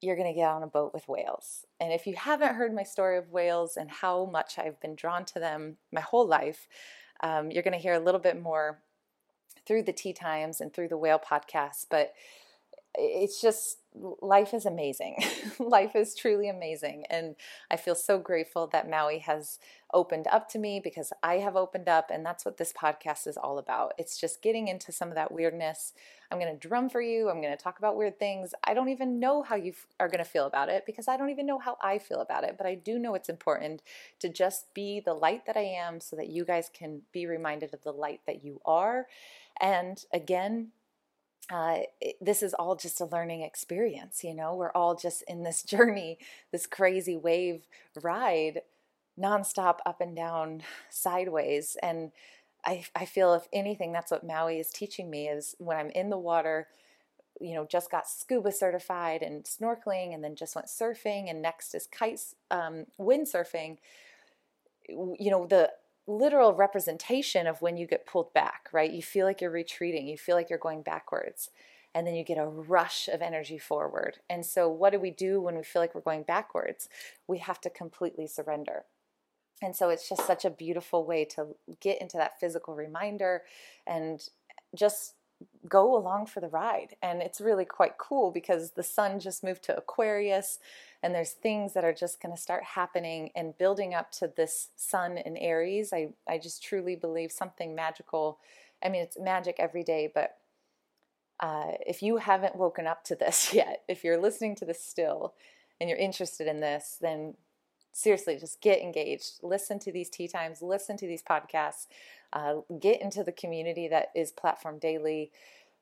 you're 0.00 0.16
going 0.16 0.28
to 0.28 0.38
get 0.38 0.48
on 0.48 0.62
a 0.62 0.68
boat 0.68 0.92
with 0.92 1.08
whales. 1.08 1.64
And 1.80 1.92
if 1.92 2.06
you 2.06 2.14
haven't 2.14 2.56
heard 2.56 2.74
my 2.74 2.82
story 2.82 3.16
of 3.16 3.30
whales 3.30 3.76
and 3.76 3.90
how 3.90 4.26
much 4.26 4.58
I've 4.58 4.80
been 4.80 4.94
drawn 4.94 5.24
to 5.26 5.38
them 5.38 5.76
my 5.92 6.00
whole 6.00 6.26
life, 6.26 6.68
um, 7.22 7.50
you're 7.50 7.62
going 7.62 7.72
to 7.72 7.82
hear 7.82 7.94
a 7.94 8.00
little 8.00 8.20
bit 8.20 8.40
more 8.40 8.82
through 9.66 9.84
the 9.84 9.92
tea 9.92 10.12
times 10.12 10.60
and 10.60 10.72
through 10.72 10.88
the 10.88 10.98
whale 10.98 11.18
podcast. 11.18 11.86
But 11.88 12.12
it's 12.96 13.40
just 13.40 13.78
life 13.94 14.52
is 14.54 14.66
amazing. 14.66 15.16
life 15.58 15.94
is 15.94 16.14
truly 16.14 16.48
amazing. 16.48 17.04
And 17.10 17.36
I 17.70 17.76
feel 17.76 17.94
so 17.94 18.18
grateful 18.18 18.66
that 18.68 18.90
Maui 18.90 19.18
has 19.18 19.58
opened 19.92 20.26
up 20.32 20.48
to 20.48 20.58
me 20.58 20.80
because 20.82 21.12
I 21.22 21.34
have 21.36 21.54
opened 21.54 21.88
up. 21.88 22.10
And 22.10 22.26
that's 22.26 22.44
what 22.44 22.56
this 22.56 22.72
podcast 22.72 23.28
is 23.28 23.36
all 23.36 23.58
about. 23.58 23.92
It's 23.96 24.18
just 24.18 24.42
getting 24.42 24.66
into 24.66 24.90
some 24.90 25.08
of 25.08 25.14
that 25.14 25.30
weirdness. 25.30 25.92
I'm 26.30 26.40
going 26.40 26.52
to 26.52 26.68
drum 26.68 26.88
for 26.88 27.00
you. 27.00 27.30
I'm 27.30 27.40
going 27.40 27.56
to 27.56 27.62
talk 27.62 27.78
about 27.78 27.96
weird 27.96 28.18
things. 28.18 28.52
I 28.64 28.74
don't 28.74 28.88
even 28.88 29.20
know 29.20 29.42
how 29.42 29.54
you 29.54 29.74
are 30.00 30.08
going 30.08 30.24
to 30.24 30.30
feel 30.30 30.46
about 30.46 30.68
it 30.68 30.84
because 30.86 31.06
I 31.06 31.16
don't 31.16 31.30
even 31.30 31.46
know 31.46 31.58
how 31.58 31.76
I 31.80 31.98
feel 31.98 32.20
about 32.20 32.42
it. 32.42 32.56
But 32.58 32.66
I 32.66 32.74
do 32.74 32.98
know 32.98 33.14
it's 33.14 33.28
important 33.28 33.82
to 34.18 34.28
just 34.28 34.74
be 34.74 35.00
the 35.04 35.14
light 35.14 35.46
that 35.46 35.56
I 35.56 35.64
am 35.64 36.00
so 36.00 36.16
that 36.16 36.30
you 36.30 36.44
guys 36.44 36.68
can 36.72 37.02
be 37.12 37.26
reminded 37.26 37.72
of 37.72 37.82
the 37.84 37.92
light 37.92 38.22
that 38.26 38.44
you 38.44 38.60
are. 38.64 39.06
And 39.60 40.04
again, 40.12 40.72
uh, 41.50 41.78
this 42.20 42.42
is 42.42 42.54
all 42.54 42.76
just 42.76 43.00
a 43.00 43.06
learning 43.06 43.42
experience. 43.42 44.24
You 44.24 44.34
know, 44.34 44.54
we're 44.54 44.72
all 44.72 44.94
just 44.94 45.22
in 45.28 45.42
this 45.42 45.62
journey, 45.64 46.18
this 46.52 46.66
crazy 46.66 47.16
wave 47.16 47.66
ride, 48.02 48.62
nonstop 49.18 49.78
up 49.86 50.00
and 50.00 50.16
down, 50.16 50.62
sideways. 50.90 51.76
And 51.82 52.12
I, 52.64 52.84
I 52.94 53.04
feel, 53.04 53.34
if 53.34 53.46
anything, 53.52 53.92
that's 53.92 54.10
what 54.10 54.26
Maui 54.26 54.58
is 54.58 54.70
teaching 54.70 55.10
me 55.10 55.28
is 55.28 55.54
when 55.58 55.76
I'm 55.76 55.90
in 55.90 56.10
the 56.10 56.18
water, 56.18 56.68
you 57.40 57.54
know, 57.54 57.66
just 57.70 57.90
got 57.90 58.08
scuba 58.08 58.52
certified 58.52 59.22
and 59.22 59.44
snorkeling, 59.44 60.14
and 60.14 60.22
then 60.22 60.36
just 60.36 60.54
went 60.54 60.68
surfing, 60.68 61.28
and 61.28 61.42
next 61.42 61.74
is 61.74 61.86
kites, 61.86 62.34
um, 62.50 62.86
windsurfing. 62.98 63.78
You 64.88 65.30
know, 65.30 65.46
the 65.46 65.70
literal 66.06 66.52
representation 66.52 67.46
of 67.46 67.62
when 67.62 67.76
you 67.76 67.86
get 67.86 68.06
pulled 68.06 68.32
back, 68.32 68.68
right? 68.72 68.90
You 68.90 69.02
feel 69.02 69.26
like 69.26 69.40
you're 69.40 69.50
retreating, 69.50 70.06
you 70.06 70.18
feel 70.18 70.36
like 70.36 70.50
you're 70.50 70.58
going 70.58 70.82
backwards, 70.82 71.50
and 71.94 72.06
then 72.06 72.14
you 72.14 72.24
get 72.24 72.38
a 72.38 72.46
rush 72.46 73.08
of 73.08 73.22
energy 73.22 73.58
forward. 73.58 74.18
And 74.28 74.44
so, 74.44 74.68
what 74.68 74.92
do 74.92 74.98
we 74.98 75.10
do 75.10 75.40
when 75.40 75.56
we 75.56 75.62
feel 75.62 75.80
like 75.80 75.94
we're 75.94 76.00
going 76.00 76.24
backwards? 76.24 76.88
We 77.26 77.38
have 77.38 77.60
to 77.62 77.70
completely 77.70 78.26
surrender. 78.26 78.84
And 79.62 79.74
so, 79.74 79.88
it's 79.88 80.08
just 80.08 80.26
such 80.26 80.44
a 80.44 80.50
beautiful 80.50 81.06
way 81.06 81.24
to 81.26 81.54
get 81.80 82.00
into 82.00 82.16
that 82.16 82.38
physical 82.40 82.74
reminder 82.74 83.42
and 83.86 84.28
just 84.74 85.14
go 85.68 85.96
along 85.96 86.26
for 86.26 86.40
the 86.40 86.48
ride. 86.48 86.96
And 87.02 87.22
it's 87.22 87.40
really 87.40 87.64
quite 87.64 87.98
cool 87.98 88.30
because 88.30 88.72
the 88.72 88.82
sun 88.82 89.18
just 89.18 89.42
moved 89.42 89.64
to 89.64 89.76
Aquarius 89.76 90.58
and 91.02 91.14
there's 91.14 91.32
things 91.32 91.74
that 91.74 91.84
are 91.84 91.92
just 91.92 92.20
going 92.20 92.34
to 92.34 92.40
start 92.40 92.64
happening 92.64 93.30
and 93.34 93.56
building 93.58 93.94
up 93.94 94.10
to 94.12 94.32
this 94.34 94.68
sun 94.76 95.18
in 95.18 95.36
Aries. 95.36 95.92
I, 95.92 96.08
I 96.28 96.38
just 96.38 96.62
truly 96.62 96.96
believe 96.96 97.30
something 97.32 97.74
magical. 97.74 98.38
I 98.82 98.88
mean, 98.88 99.02
it's 99.02 99.18
magic 99.18 99.56
every 99.58 99.84
day, 99.84 100.10
but 100.12 100.38
uh, 101.40 101.72
if 101.86 102.02
you 102.02 102.18
haven't 102.18 102.56
woken 102.56 102.86
up 102.86 103.04
to 103.04 103.14
this 103.14 103.52
yet, 103.54 103.82
if 103.88 104.04
you're 104.04 104.20
listening 104.20 104.54
to 104.56 104.64
this 104.64 104.82
still 104.82 105.34
and 105.80 105.90
you're 105.90 105.98
interested 105.98 106.46
in 106.46 106.60
this, 106.60 106.98
then 107.00 107.34
seriously, 107.94 108.36
just 108.36 108.60
get 108.60 108.82
engaged. 108.82 109.38
Listen 109.42 109.78
to 109.78 109.92
these 109.92 110.10
tea 110.10 110.28
times, 110.28 110.60
listen 110.60 110.96
to 110.98 111.06
these 111.06 111.22
podcasts, 111.22 111.86
uh, 112.32 112.56
get 112.80 113.00
into 113.00 113.22
the 113.22 113.32
community 113.32 113.88
that 113.88 114.08
is 114.14 114.32
Platform 114.32 114.78
Daily 114.78 115.30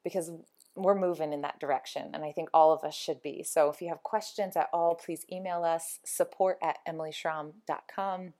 because 0.04 0.30
we're 0.76 0.94
moving 0.94 1.32
in 1.32 1.42
that 1.42 1.58
direction, 1.58 2.10
and 2.14 2.22
I 2.24 2.32
think 2.32 2.48
all 2.52 2.72
of 2.72 2.84
us 2.84 2.94
should 2.94 3.22
be. 3.22 3.42
So 3.42 3.68
if 3.70 3.82
you 3.82 3.88
have 3.88 4.02
questions 4.02 4.56
at 4.56 4.68
all, 4.72 4.94
please 4.94 5.26
email 5.30 5.64
us 5.64 5.98
support 6.04 6.58
at 6.62 6.78
emilyschromm.com. 6.88 8.34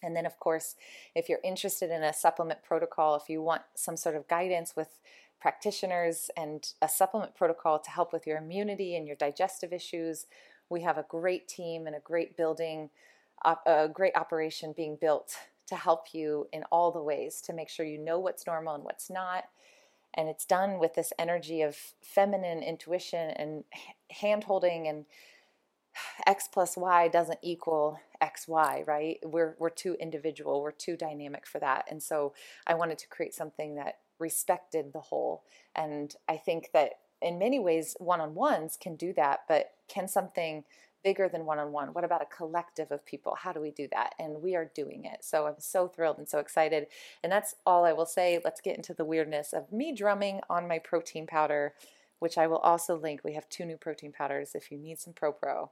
And 0.00 0.16
then, 0.16 0.26
of 0.26 0.38
course, 0.38 0.76
if 1.14 1.28
you're 1.28 1.40
interested 1.42 1.90
in 1.90 2.04
a 2.04 2.12
supplement 2.12 2.62
protocol, 2.62 3.16
if 3.16 3.28
you 3.28 3.42
want 3.42 3.62
some 3.74 3.96
sort 3.96 4.14
of 4.14 4.28
guidance 4.28 4.74
with 4.76 5.00
practitioners 5.40 6.30
and 6.36 6.72
a 6.82 6.88
supplement 6.88 7.34
protocol 7.34 7.78
to 7.80 7.90
help 7.90 8.12
with 8.12 8.26
your 8.26 8.38
immunity 8.38 8.96
and 8.96 9.06
your 9.06 9.16
digestive 9.16 9.72
issues, 9.72 10.26
we 10.70 10.82
have 10.82 10.98
a 10.98 11.06
great 11.08 11.48
team 11.48 11.86
and 11.86 11.96
a 11.96 12.00
great 12.00 12.36
building, 12.36 12.90
a 13.44 13.88
great 13.92 14.16
operation 14.16 14.74
being 14.76 14.98
built 15.00 15.36
to 15.66 15.76
help 15.76 16.12
you 16.12 16.48
in 16.52 16.64
all 16.64 16.90
the 16.90 17.02
ways 17.02 17.40
to 17.42 17.52
make 17.52 17.68
sure 17.68 17.86
you 17.86 17.98
know 17.98 18.18
what's 18.18 18.46
normal 18.46 18.74
and 18.74 18.84
what's 18.84 19.10
not. 19.10 19.44
And 20.14 20.28
it's 20.28 20.46
done 20.46 20.78
with 20.78 20.94
this 20.94 21.12
energy 21.18 21.62
of 21.62 21.76
feminine 22.02 22.62
intuition 22.62 23.30
and 23.30 23.64
hand 24.10 24.44
holding 24.44 24.88
and 24.88 25.04
x 26.26 26.48
plus 26.52 26.76
y 26.76 27.08
doesn't 27.08 27.38
equal 27.42 28.00
xy 28.22 28.86
right? 28.86 29.18
We're 29.22 29.56
we're 29.58 29.70
too 29.70 29.96
individual. 30.00 30.62
We're 30.62 30.72
too 30.72 30.96
dynamic 30.96 31.46
for 31.46 31.58
that. 31.60 31.84
And 31.90 32.02
so 32.02 32.32
i 32.66 32.74
wanted 32.74 32.98
to 32.98 33.08
create 33.08 33.34
something 33.34 33.76
that 33.76 33.98
respected 34.18 34.92
the 34.92 35.00
whole. 35.00 35.44
And 35.76 36.14
i 36.28 36.36
think 36.36 36.70
that 36.72 36.92
in 37.22 37.38
many 37.38 37.58
ways 37.58 37.96
one-on-ones 37.98 38.78
can 38.80 38.96
do 38.96 39.12
that 39.12 39.40
but 39.48 39.72
can 39.88 40.08
something 40.08 40.64
bigger 41.04 41.28
than 41.28 41.46
one-on-one 41.46 41.88
what 41.94 42.04
about 42.04 42.22
a 42.22 42.26
collective 42.26 42.90
of 42.90 43.04
people? 43.06 43.36
How 43.38 43.52
do 43.52 43.60
we 43.60 43.70
do 43.70 43.88
that? 43.92 44.14
And 44.18 44.42
we 44.42 44.56
are 44.56 44.70
doing 44.74 45.04
it. 45.04 45.24
So 45.24 45.46
i'm 45.46 45.54
so 45.58 45.88
thrilled 45.88 46.18
and 46.18 46.28
so 46.28 46.38
excited. 46.38 46.86
And 47.22 47.30
that's 47.32 47.54
all 47.64 47.84
i 47.84 47.92
will 47.92 48.06
say. 48.06 48.40
Let's 48.44 48.60
get 48.60 48.76
into 48.76 48.94
the 48.94 49.04
weirdness 49.04 49.52
of 49.52 49.72
me 49.72 49.94
drumming 49.94 50.40
on 50.50 50.68
my 50.68 50.78
protein 50.78 51.26
powder 51.26 51.74
which 52.18 52.36
i 52.36 52.46
will 52.46 52.58
also 52.58 52.98
link. 52.98 53.20
We 53.24 53.34
have 53.34 53.48
two 53.48 53.64
new 53.64 53.76
protein 53.76 54.12
powders. 54.12 54.52
If 54.54 54.70
you 54.70 54.78
need 54.78 54.98
some 54.98 55.12
pro 55.12 55.32
pro 55.32 55.70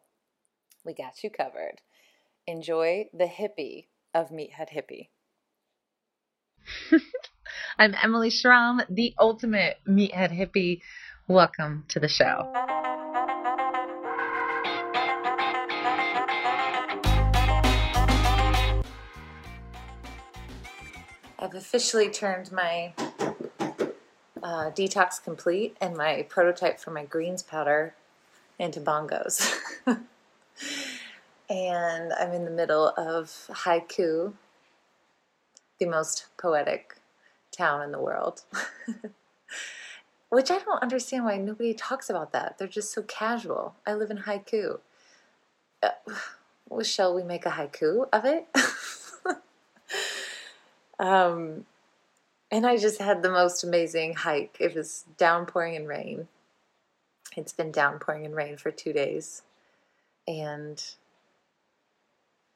we 0.85 0.95
got 0.95 1.25
you 1.25 1.31
covered. 1.31 1.81
Enjoy 2.47 3.07
the 3.13 3.25
hippie 3.25 3.87
of 4.15 4.31
Meathead 4.31 4.71
Hippie. 4.73 5.09
I'm 7.79 7.95
Emily 8.03 8.31
Schromm, 8.31 8.83
the 8.89 9.15
ultimate 9.19 9.79
Meathead 9.89 10.33
Hippie. 10.33 10.81
Welcome 11.29 11.87
to 11.89 11.99
the 11.99 12.07
show. 12.07 12.53
I've 21.37 21.55
officially 21.57 22.11
turned 22.11 22.53
my 22.53 22.95
uh, 24.41 24.71
detox 24.71 25.21
complete 25.21 25.77
and 25.81 25.97
my 25.97 26.25
prototype 26.29 26.79
for 26.79 26.93
my 26.93 27.05
greens 27.05 27.43
powder 27.43 27.97
into 28.61 28.81
bongos. 28.81 29.53
and 31.51 32.13
I'm 32.13 32.33
in 32.35 32.45
the 32.45 32.53
middle 32.53 32.91
of 32.97 33.49
haiku, 33.51 34.33
the 35.81 35.87
most 35.87 36.27
poetic 36.39 36.99
town 37.51 37.83
in 37.83 37.91
the 37.91 38.01
world. 38.01 38.43
Which 40.29 40.51
I 40.51 40.59
don't 40.59 40.83
understand 40.83 41.25
why 41.25 41.37
nobody 41.37 41.73
talks 41.73 42.11
about 42.11 42.33
that. 42.33 42.59
They're 42.59 42.67
just 42.67 42.93
so 42.93 43.03
casual. 43.03 43.75
I 43.87 43.95
live 43.95 44.11
in 44.11 44.19
haiku. 44.19 44.81
Uh, 45.83 45.91
well, 46.69 46.83
shall 46.83 47.15
we 47.15 47.23
make 47.23 47.47
a 47.47 47.51
haiku 47.51 48.09
of 48.13 48.25
it? 48.25 48.47
um, 50.99 51.65
and 52.51 52.67
I 52.67 52.77
just 52.77 53.01
had 53.01 53.23
the 53.23 53.31
most 53.31 53.63
amazing 53.63 54.15
hike. 54.15 54.57
It 54.59 54.75
was 54.75 55.05
downpouring 55.17 55.77
and 55.77 55.87
rain. 55.87 56.29
It's 57.37 57.53
been 57.53 57.71
downpouring 57.71 58.27
and 58.27 58.35
rain 58.35 58.57
for 58.57 58.71
two 58.71 58.93
days 58.93 59.43
and 60.29 60.83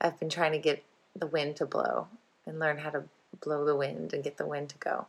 I've 0.00 0.18
been 0.18 0.30
trying 0.30 0.52
to 0.52 0.58
get 0.58 0.82
the 1.14 1.26
wind 1.26 1.56
to 1.56 1.66
blow 1.66 2.08
and 2.46 2.58
learn 2.58 2.78
how 2.78 2.90
to 2.90 3.04
blow 3.40 3.64
the 3.64 3.76
wind 3.76 4.12
and 4.12 4.24
get 4.24 4.36
the 4.36 4.46
wind 4.46 4.70
to 4.70 4.78
go. 4.78 5.06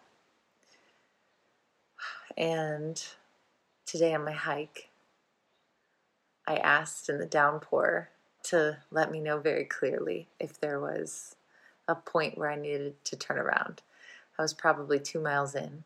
And 2.38 3.04
today 3.86 4.14
on 4.14 4.26
my 4.26 4.32
hike, 4.32 4.90
I 6.48 6.56
asked 6.56 7.10
in 7.10 7.20
the 7.20 7.26
downpour 7.26 8.10
to 8.44 8.78
let 8.90 9.12
me 9.12 9.20
know 9.20 9.40
very 9.40 9.66
clearly 9.66 10.28
if 10.40 10.60
there 10.60 10.80
was 10.80 11.36
a 11.88 11.96
point 11.96 12.38
where 12.38 12.50
I 12.50 12.56
needed 12.56 13.04
to 13.06 13.16
turn 13.16 13.38
around. 13.38 13.82
I 14.38 14.42
was 14.42 14.54
probably 14.54 15.00
two 15.00 15.20
miles 15.20 15.56
in. 15.56 15.84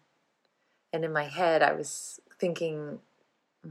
And 0.94 1.04
in 1.04 1.12
my 1.12 1.26
head, 1.26 1.62
I 1.62 1.74
was 1.74 2.22
thinking, 2.40 3.00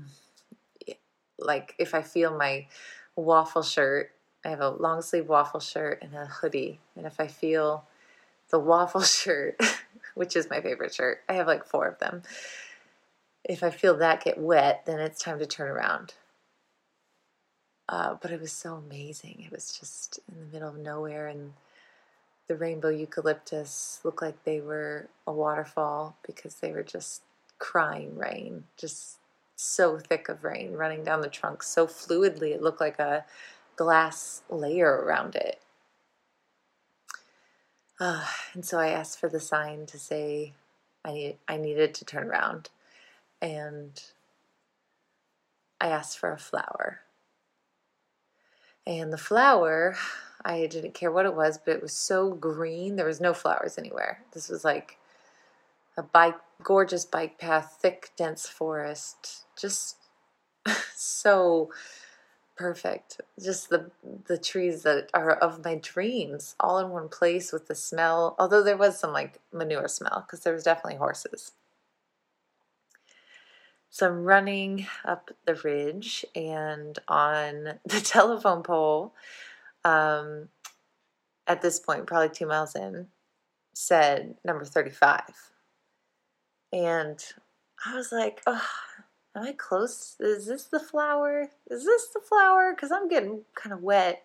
like 1.39 1.75
if 1.79 1.95
I 1.95 2.03
feel 2.03 2.37
my 2.37 2.67
waffle 3.17 3.63
shirt, 3.63 4.13
I 4.45 4.51
have 4.51 4.61
a 4.61 4.69
long 4.69 5.01
sleeve 5.01 5.29
waffle 5.29 5.61
shirt 5.61 6.01
and 6.03 6.15
a 6.15 6.27
hoodie, 6.27 6.81
and 6.97 7.07
if 7.07 7.19
I 7.19 7.29
feel 7.29 7.87
the 8.51 8.59
waffle 8.59 9.03
shirt, 9.03 9.59
which 10.15 10.37
is 10.37 10.51
my 10.51 10.61
favorite 10.61 10.95
shirt, 10.95 11.23
I 11.29 11.35
have 11.35 11.47
like 11.47 11.65
four 11.65 11.87
of 11.87 11.99
them. 11.99 12.23
If 13.45 13.63
I 13.63 13.71
feel 13.71 13.97
that 13.99 14.25
get 14.25 14.39
wet, 14.39 14.85
then 14.87 15.01
it's 15.01 15.21
time 15.21 15.39
to 15.39 15.47
turn 15.47 15.69
around. 15.69 16.15
Uh, 17.89 18.15
but 18.21 18.31
it 18.31 18.41
was 18.41 18.53
so 18.53 18.75
amazing. 18.75 19.43
It 19.45 19.53
was 19.53 19.79
just 19.79 20.19
in 20.33 20.41
the 20.41 20.53
middle 20.53 20.71
of 20.71 20.79
nowhere, 20.79 21.27
and 21.27 21.53
the 22.49 22.57
rainbow 22.57 22.89
eucalyptus 22.89 24.01
looked 24.05 24.23
like 24.23 24.45
they 24.45 24.61
were 24.61 25.09
a 25.27 25.33
waterfall 25.33 26.17
because 26.27 26.57
they 26.57 26.73
were 26.73 26.83
just 26.83 27.23
crying 27.59 28.17
rain, 28.17 28.65
just 28.79 29.19
so 29.57 29.99
thick 29.99 30.29
of 30.29 30.45
rain 30.45 30.73
running 30.73 31.05
down 31.05 31.21
the 31.21 31.29
trunk 31.29 31.63
so 31.63 31.87
fluidly 31.87 32.51
it 32.51 32.63
looked 32.63 32.81
like 32.81 32.99
a 32.99 33.25
glass 33.77 34.43
layer 34.51 34.91
around 34.91 35.37
it. 35.37 35.61
Uh, 38.01 38.25
and 38.53 38.65
so 38.65 38.79
I 38.79 38.89
asked 38.89 39.21
for 39.21 39.29
the 39.29 39.41
sign 39.41 39.87
to 39.87 39.99
say 39.99 40.53
I 41.05 41.13
need, 41.13 41.37
I 41.47 41.57
needed 41.57 41.95
to 41.95 42.05
turn 42.05 42.29
around, 42.29 42.71
and 43.45 44.03
I 45.79 45.89
asked 45.89 46.19
for 46.19 46.33
a 46.33 46.39
flower. 46.39 47.01
And 48.87 49.13
the 49.13 49.19
flower, 49.19 49.97
I 50.43 50.67
didn't 50.67 50.95
care 50.95 51.13
what 51.13 51.27
it 51.27 51.37
was, 51.37 51.59
but 51.59 51.77
it 51.77 51.83
was 51.83 51.93
so 51.93 52.33
green. 52.33 52.97
There 52.97 53.07
was 53.07 53.21
no 53.21 53.35
flowers 53.35 53.77
anywhere. 53.77 54.23
This 54.33 54.49
was 54.49 54.65
like 54.65 54.97
a 55.99 56.03
bike, 56.03 56.39
gorgeous 56.63 57.05
bike 57.05 57.39
path, 57.39 57.79
thick, 57.83 58.13
dense 58.17 58.47
forest, 58.47 59.45
just 59.59 59.97
so 60.97 61.71
perfect. 62.57 63.21
Just 63.43 63.69
the 63.69 63.91
the 64.27 64.39
trees 64.39 64.85
that 64.85 65.11
are 65.13 65.33
of 65.33 65.63
my 65.65 65.75
dreams, 65.83 66.55
all 66.59 66.79
in 66.79 66.89
one 66.89 67.11
place 67.11 67.53
with 67.53 67.69
the 67.69 67.75
smell. 67.75 68.37
Although 68.39 68.63
there 68.63 68.79
was 68.79 68.99
some 68.99 69.13
like 69.13 69.39
manure 69.53 69.89
smell 69.89 70.25
because 70.27 70.41
there 70.41 70.55
was 70.55 70.65
definitely 70.65 70.97
horses. 70.97 71.53
So 73.95 74.09
I'm 74.09 74.25
running 74.25 74.89
up 75.05 75.31
the 75.47 75.55
ridge, 75.55 76.25
and 76.35 76.99
on 77.07 77.79
the 77.85 78.01
telephone 78.01 78.65
pole, 78.65 79.15
um, 79.85 80.49
at 81.47 81.63
this 81.63 81.79
point, 81.79 82.09
probably 82.09 82.31
two 82.31 82.47
miles 82.47 82.75
in, 82.75 83.07
said 83.73 84.35
number 84.45 84.65
35. 84.65 85.21
And 86.73 87.25
I 87.87 87.95
was 87.95 88.11
like, 88.11 88.43
oh, 88.49 88.67
am 89.37 89.45
I 89.45 89.53
close? 89.53 90.17
Is 90.19 90.47
this 90.47 90.65
the 90.65 90.81
flower? 90.81 91.51
Is 91.71 91.85
this 91.85 92.09
the 92.09 92.21
flower? 92.21 92.75
Because 92.75 92.91
I'm 92.91 93.09
getting 93.09 93.43
kind 93.55 93.73
of 93.73 93.81
wet. 93.81 94.25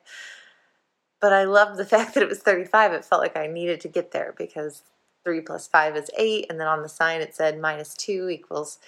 But 1.21 1.31
I 1.31 1.43
love 1.43 1.77
the 1.77 1.85
fact 1.93 2.15
that 2.15 2.23
it 2.23 2.29
was 2.29 2.39
35. 2.39 2.93
It 2.93 3.05
felt 3.05 3.21
like 3.21 3.37
I 3.37 3.45
needed 3.45 3.81
to 3.81 3.87
get 3.87 4.13
there 4.13 4.33
because 4.35 4.81
3 5.25 5.41
plus 5.41 5.67
5 5.67 5.95
is 5.95 6.09
8. 6.17 6.47
And 6.49 6.59
then 6.59 6.65
on 6.65 6.81
the 6.81 6.89
sign 6.89 7.21
it 7.21 7.35
said 7.35 7.61
minus 7.61 7.93
2 7.93 8.29
equals, 8.29 8.79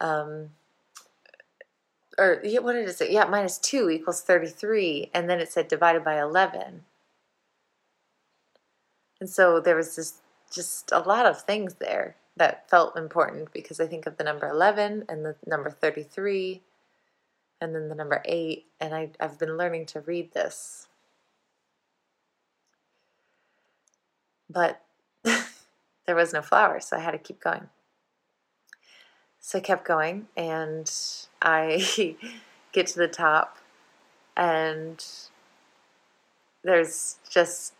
um, 0.00 0.50
or 2.18 2.42
what 2.60 2.72
did 2.72 2.88
it 2.88 2.96
say? 2.98 3.12
Yeah, 3.12 3.24
minus 3.24 3.58
2 3.58 3.90
equals 3.90 4.22
33. 4.22 5.10
And 5.14 5.30
then 5.30 5.40
it 5.40 5.50
said 5.50 5.68
divided 5.68 6.04
by 6.04 6.20
11. 6.20 6.84
And 9.20 9.30
so 9.30 9.60
there 9.60 9.76
was 9.76 9.96
this, 9.96 10.14
just 10.52 10.90
a 10.92 10.98
lot 11.00 11.26
of 11.26 11.40
things 11.40 11.74
there 11.74 12.16
that 12.36 12.68
felt 12.68 12.96
important 12.96 13.52
because 13.52 13.80
I 13.80 13.86
think 13.86 14.06
of 14.06 14.16
the 14.16 14.24
number 14.24 14.48
11 14.48 15.04
and 15.08 15.24
the 15.24 15.36
number 15.46 15.70
33 15.70 16.60
and 17.60 17.74
then 17.74 17.88
the 17.88 17.94
number 17.94 18.22
8, 18.24 18.66
and 18.80 18.94
I, 18.94 19.10
I've 19.18 19.38
been 19.38 19.56
learning 19.56 19.86
to 19.86 20.00
read 20.00 20.32
this. 20.32 20.86
But 24.48 24.80
there 25.24 26.14
was 26.14 26.32
no 26.32 26.40
flower, 26.40 26.78
so 26.80 26.96
I 26.96 27.00
had 27.00 27.10
to 27.10 27.18
keep 27.18 27.40
going. 27.40 27.68
So 29.40 29.58
I 29.58 29.60
kept 29.60 29.86
going, 29.86 30.26
and 30.36 30.90
I 31.40 31.86
get 32.72 32.86
to 32.88 32.98
the 32.98 33.08
top, 33.08 33.58
and 34.36 35.04
there's 36.62 37.16
just 37.30 37.72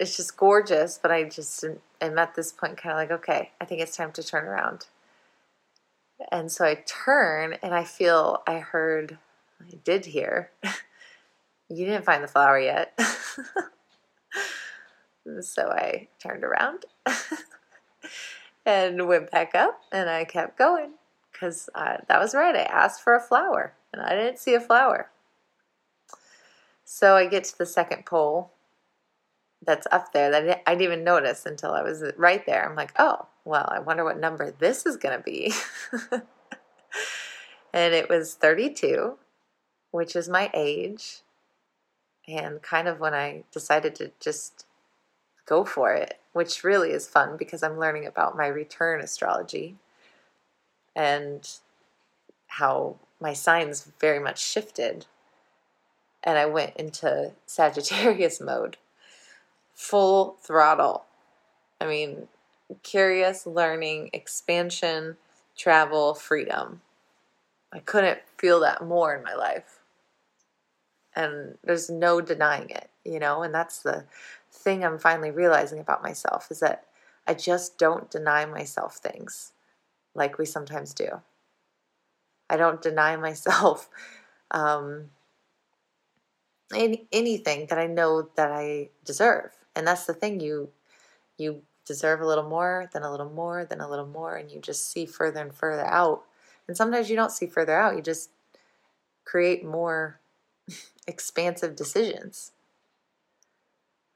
it's 0.00 0.16
just 0.16 0.36
gorgeous, 0.36 0.98
but 1.00 1.12
I 1.12 1.22
just 1.24 1.64
am 2.00 2.18
at 2.18 2.34
this 2.34 2.52
point 2.52 2.78
kind 2.78 2.92
of 2.92 2.96
like, 2.96 3.10
okay, 3.20 3.50
I 3.60 3.66
think 3.66 3.82
it's 3.82 3.94
time 3.94 4.12
to 4.12 4.22
turn 4.22 4.46
around. 4.46 4.86
And 6.32 6.50
so 6.50 6.64
I 6.64 6.82
turn 6.86 7.58
and 7.62 7.74
I 7.74 7.84
feel 7.84 8.42
I 8.46 8.60
heard, 8.60 9.18
I 9.60 9.74
did 9.84 10.06
hear, 10.06 10.52
you 11.68 11.84
didn't 11.84 12.06
find 12.06 12.24
the 12.24 12.28
flower 12.28 12.58
yet. 12.58 12.98
so 15.42 15.68
I 15.68 16.08
turned 16.18 16.44
around 16.44 16.86
and 18.66 19.08
went 19.08 19.30
back 19.30 19.54
up 19.54 19.80
and 19.92 20.08
I 20.08 20.24
kept 20.24 20.58
going 20.58 20.92
because 21.32 21.68
that 21.74 22.20
was 22.20 22.34
right. 22.34 22.54
I 22.54 22.62
asked 22.62 23.02
for 23.02 23.14
a 23.14 23.20
flower 23.20 23.74
and 23.92 24.02
I 24.02 24.14
didn't 24.14 24.38
see 24.38 24.54
a 24.54 24.60
flower. 24.60 25.10
So 26.84 27.16
I 27.16 27.26
get 27.26 27.44
to 27.44 27.58
the 27.58 27.66
second 27.66 28.04
pole 28.04 28.52
that's 29.64 29.86
up 29.92 30.12
there 30.12 30.30
that 30.30 30.62
I 30.66 30.72
didn't 30.72 30.82
even 30.82 31.04
notice 31.04 31.46
until 31.46 31.72
I 31.72 31.82
was 31.82 32.02
right 32.16 32.44
there. 32.46 32.68
I'm 32.68 32.76
like, 32.76 32.92
oh, 32.98 33.26
well, 33.44 33.68
I 33.70 33.78
wonder 33.78 34.04
what 34.04 34.18
number 34.18 34.50
this 34.50 34.86
is 34.86 34.96
going 34.96 35.16
to 35.16 35.22
be. 35.22 35.52
and 37.72 37.94
it 37.94 38.08
was 38.08 38.34
32, 38.34 39.18
which 39.90 40.16
is 40.16 40.28
my 40.28 40.50
age. 40.54 41.20
And 42.26 42.62
kind 42.62 42.88
of 42.88 43.00
when 43.00 43.14
I 43.14 43.44
decided 43.52 43.94
to 43.96 44.12
just 44.20 44.66
go 45.50 45.64
for 45.64 45.92
it, 45.92 46.18
which 46.32 46.62
really 46.62 46.92
is 46.92 47.08
fun 47.08 47.36
because 47.36 47.62
I'm 47.62 47.78
learning 47.78 48.06
about 48.06 48.36
my 48.36 48.46
return 48.46 49.00
astrology 49.00 49.76
and 50.94 51.46
how 52.46 52.96
my 53.20 53.32
signs 53.32 53.90
very 54.00 54.20
much 54.20 54.40
shifted. 54.40 55.06
And 56.22 56.38
I 56.38 56.46
went 56.46 56.76
into 56.76 57.32
Sagittarius 57.46 58.40
mode, 58.40 58.76
full 59.74 60.36
throttle. 60.40 61.04
I 61.80 61.86
mean, 61.86 62.28
curious, 62.82 63.46
learning, 63.46 64.10
expansion, 64.12 65.16
travel, 65.56 66.14
freedom. 66.14 66.82
I 67.72 67.80
couldn't 67.80 68.20
feel 68.36 68.60
that 68.60 68.86
more 68.86 69.14
in 69.14 69.24
my 69.24 69.34
life. 69.34 69.80
And 71.16 71.58
there's 71.64 71.90
no 71.90 72.20
denying 72.20 72.70
it, 72.70 72.89
you 73.04 73.18
know, 73.18 73.42
and 73.42 73.54
that's 73.54 73.80
the 73.80 74.04
thing 74.52 74.84
I'm 74.84 74.98
finally 74.98 75.30
realizing 75.30 75.80
about 75.80 76.02
myself 76.02 76.50
is 76.50 76.60
that 76.60 76.84
I 77.26 77.34
just 77.34 77.78
don't 77.78 78.10
deny 78.10 78.44
myself 78.44 78.96
things 78.96 79.52
like 80.14 80.38
we 80.38 80.46
sometimes 80.46 80.92
do. 80.94 81.22
I 82.48 82.56
don't 82.56 82.82
deny 82.82 83.16
myself 83.16 83.88
um, 84.50 85.10
any, 86.74 87.06
anything 87.12 87.66
that 87.68 87.78
I 87.78 87.86
know 87.86 88.28
that 88.36 88.50
I 88.50 88.90
deserve. 89.04 89.52
And 89.76 89.86
that's 89.86 90.06
the 90.06 90.14
thing 90.14 90.40
you 90.40 90.70
you 91.38 91.62
deserve 91.86 92.20
a 92.20 92.26
little 92.26 92.48
more, 92.48 92.90
then 92.92 93.02
a 93.02 93.10
little 93.10 93.30
more, 93.30 93.64
then 93.64 93.80
a 93.80 93.88
little 93.88 94.06
more, 94.06 94.36
and 94.36 94.50
you 94.50 94.60
just 94.60 94.90
see 94.90 95.06
further 95.06 95.40
and 95.40 95.54
further 95.54 95.86
out. 95.86 96.24
And 96.68 96.76
sometimes 96.76 97.08
you 97.08 97.16
don't 97.16 97.32
see 97.32 97.46
further 97.46 97.76
out, 97.76 97.96
you 97.96 98.02
just 98.02 98.30
create 99.24 99.64
more 99.64 100.20
expansive 101.06 101.74
decisions. 101.74 102.52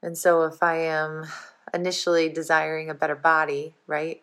And 0.05 0.15
so 0.15 0.43
if 0.43 0.61
I 0.61 0.75
am 0.75 1.25
initially 1.73 2.29
desiring 2.29 2.91
a 2.91 2.93
better 2.93 3.15
body, 3.15 3.73
right? 3.87 4.21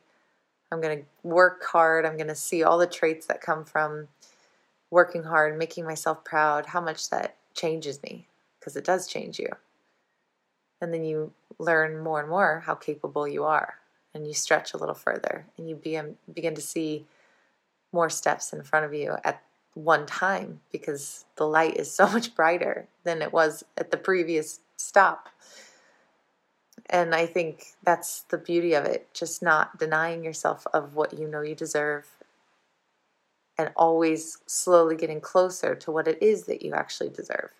I'm 0.71 0.81
going 0.81 1.01
to 1.01 1.05
work 1.25 1.65
hard. 1.65 2.07
I'm 2.07 2.17
going 2.17 2.29
to 2.29 2.37
see 2.37 2.63
all 2.63 2.79
the 2.79 2.87
traits 2.87 3.27
that 3.27 3.41
come 3.41 3.65
from 3.65 4.07
working 4.93 5.25
hard, 5.25 5.59
making 5.59 5.85
myself 5.85 6.25
proud, 6.25 6.67
how 6.67 6.81
much 6.81 7.11
that 7.11 7.35
changes 7.53 8.01
me, 8.05 8.29
because 8.61 8.77
it 8.77 8.85
does 8.85 9.09
change 9.09 9.41
you. 9.41 9.49
And 10.81 10.95
then 10.95 11.03
you 11.03 11.33
learn 11.59 11.99
more 11.99 12.21
and 12.21 12.29
more 12.29 12.63
how 12.65 12.77
capable 12.77 13.27
you 13.27 13.43
are, 13.43 13.75
and 14.15 14.25
you 14.25 14.35
stretch 14.35 14.75
a 14.75 14.77
little 14.77 14.95
further, 14.95 15.47
and 15.59 15.69
you 15.69 15.75
begin, 15.75 16.07
um, 16.07 16.17
begin 16.33 16.55
to 16.55 16.63
see 16.63 17.07
more 17.93 18.09
steps 18.09 18.53
in 18.53 18.63
front 18.63 18.87
of 18.87 18.95
you 18.95 19.17
at 19.25 19.43
one 19.75 20.07
time 20.07 20.61
because 20.71 21.25
the 21.35 21.47
light 21.49 21.77
is 21.77 21.93
so 21.93 22.07
much 22.13 22.37
brighter 22.37 22.87
than 23.03 23.21
it 23.21 23.33
was 23.33 23.65
at 23.77 23.91
the 23.91 23.97
previous 23.97 24.61
stop. 24.77 25.29
And 26.91 27.15
I 27.15 27.27
think 27.27 27.75
that's 27.83 28.23
the 28.23 28.39
beauty 28.39 28.75
of 28.75 28.85
it, 28.85 29.13
just 29.15 29.43
not 29.43 29.79
denying 29.79 30.25
yourself 30.25 30.67
of 30.73 30.95
what 30.95 31.19
you 31.19 31.29
know 31.29 31.43
you 31.43 31.55
deserve 31.55 32.07
and 33.59 33.71
always 33.77 34.39
slowly 34.47 34.97
getting 34.97 35.21
closer 35.21 35.75
to 35.75 35.91
what 35.91 36.09
it 36.09 36.23
is 36.23 36.45
that 36.45 36.63
you 36.63 36.73
actually 36.73 37.11
deserve, 37.11 37.51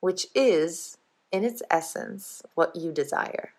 which 0.00 0.26
is 0.34 0.98
in 1.30 1.44
its 1.44 1.62
essence, 1.70 2.42
what 2.54 2.74
you 2.74 2.92
desire. 2.92 3.52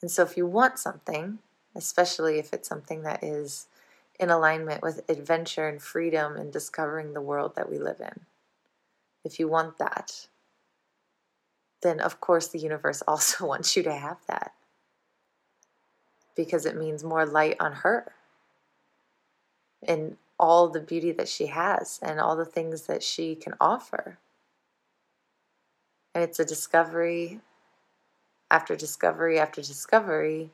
And 0.00 0.10
so, 0.10 0.22
if 0.22 0.36
you 0.36 0.46
want 0.46 0.78
something, 0.78 1.38
especially 1.74 2.38
if 2.38 2.52
it's 2.52 2.68
something 2.68 3.02
that 3.02 3.22
is 3.22 3.66
in 4.20 4.30
alignment 4.30 4.82
with 4.82 5.08
adventure 5.08 5.68
and 5.68 5.82
freedom 5.82 6.36
and 6.36 6.52
discovering 6.52 7.12
the 7.12 7.20
world 7.20 7.56
that 7.56 7.70
we 7.70 7.78
live 7.78 8.00
in, 8.00 8.20
if 9.24 9.40
you 9.40 9.48
want 9.48 9.78
that, 9.78 10.28
then 11.82 12.00
of 12.00 12.20
course 12.20 12.48
the 12.48 12.58
universe 12.58 13.02
also 13.08 13.46
wants 13.46 13.76
you 13.76 13.82
to 13.82 13.94
have 13.94 14.18
that 14.26 14.52
because 16.36 16.66
it 16.66 16.76
means 16.76 17.02
more 17.02 17.26
light 17.26 17.56
on 17.58 17.72
her 17.72 18.12
and 19.86 20.16
all 20.38 20.68
the 20.68 20.80
beauty 20.80 21.12
that 21.12 21.28
she 21.28 21.46
has 21.46 21.98
and 22.02 22.20
all 22.20 22.36
the 22.36 22.44
things 22.44 22.86
that 22.86 23.02
she 23.02 23.34
can 23.34 23.54
offer. 23.60 24.18
And 26.14 26.22
it's 26.22 26.38
a 26.38 26.44
discovery 26.44 27.40
after 28.50 28.76
discovery 28.76 29.38
after 29.38 29.60
discovery. 29.60 30.50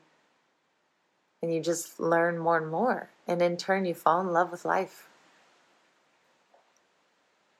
And 1.41 1.53
you 1.53 1.61
just 1.61 1.99
learn 1.99 2.39
more 2.39 2.57
and 2.57 2.69
more. 2.69 3.09
And 3.27 3.41
in 3.41 3.57
turn, 3.57 3.85
you 3.85 3.93
fall 3.93 4.21
in 4.21 4.33
love 4.33 4.51
with 4.51 4.65
life. 4.65 5.07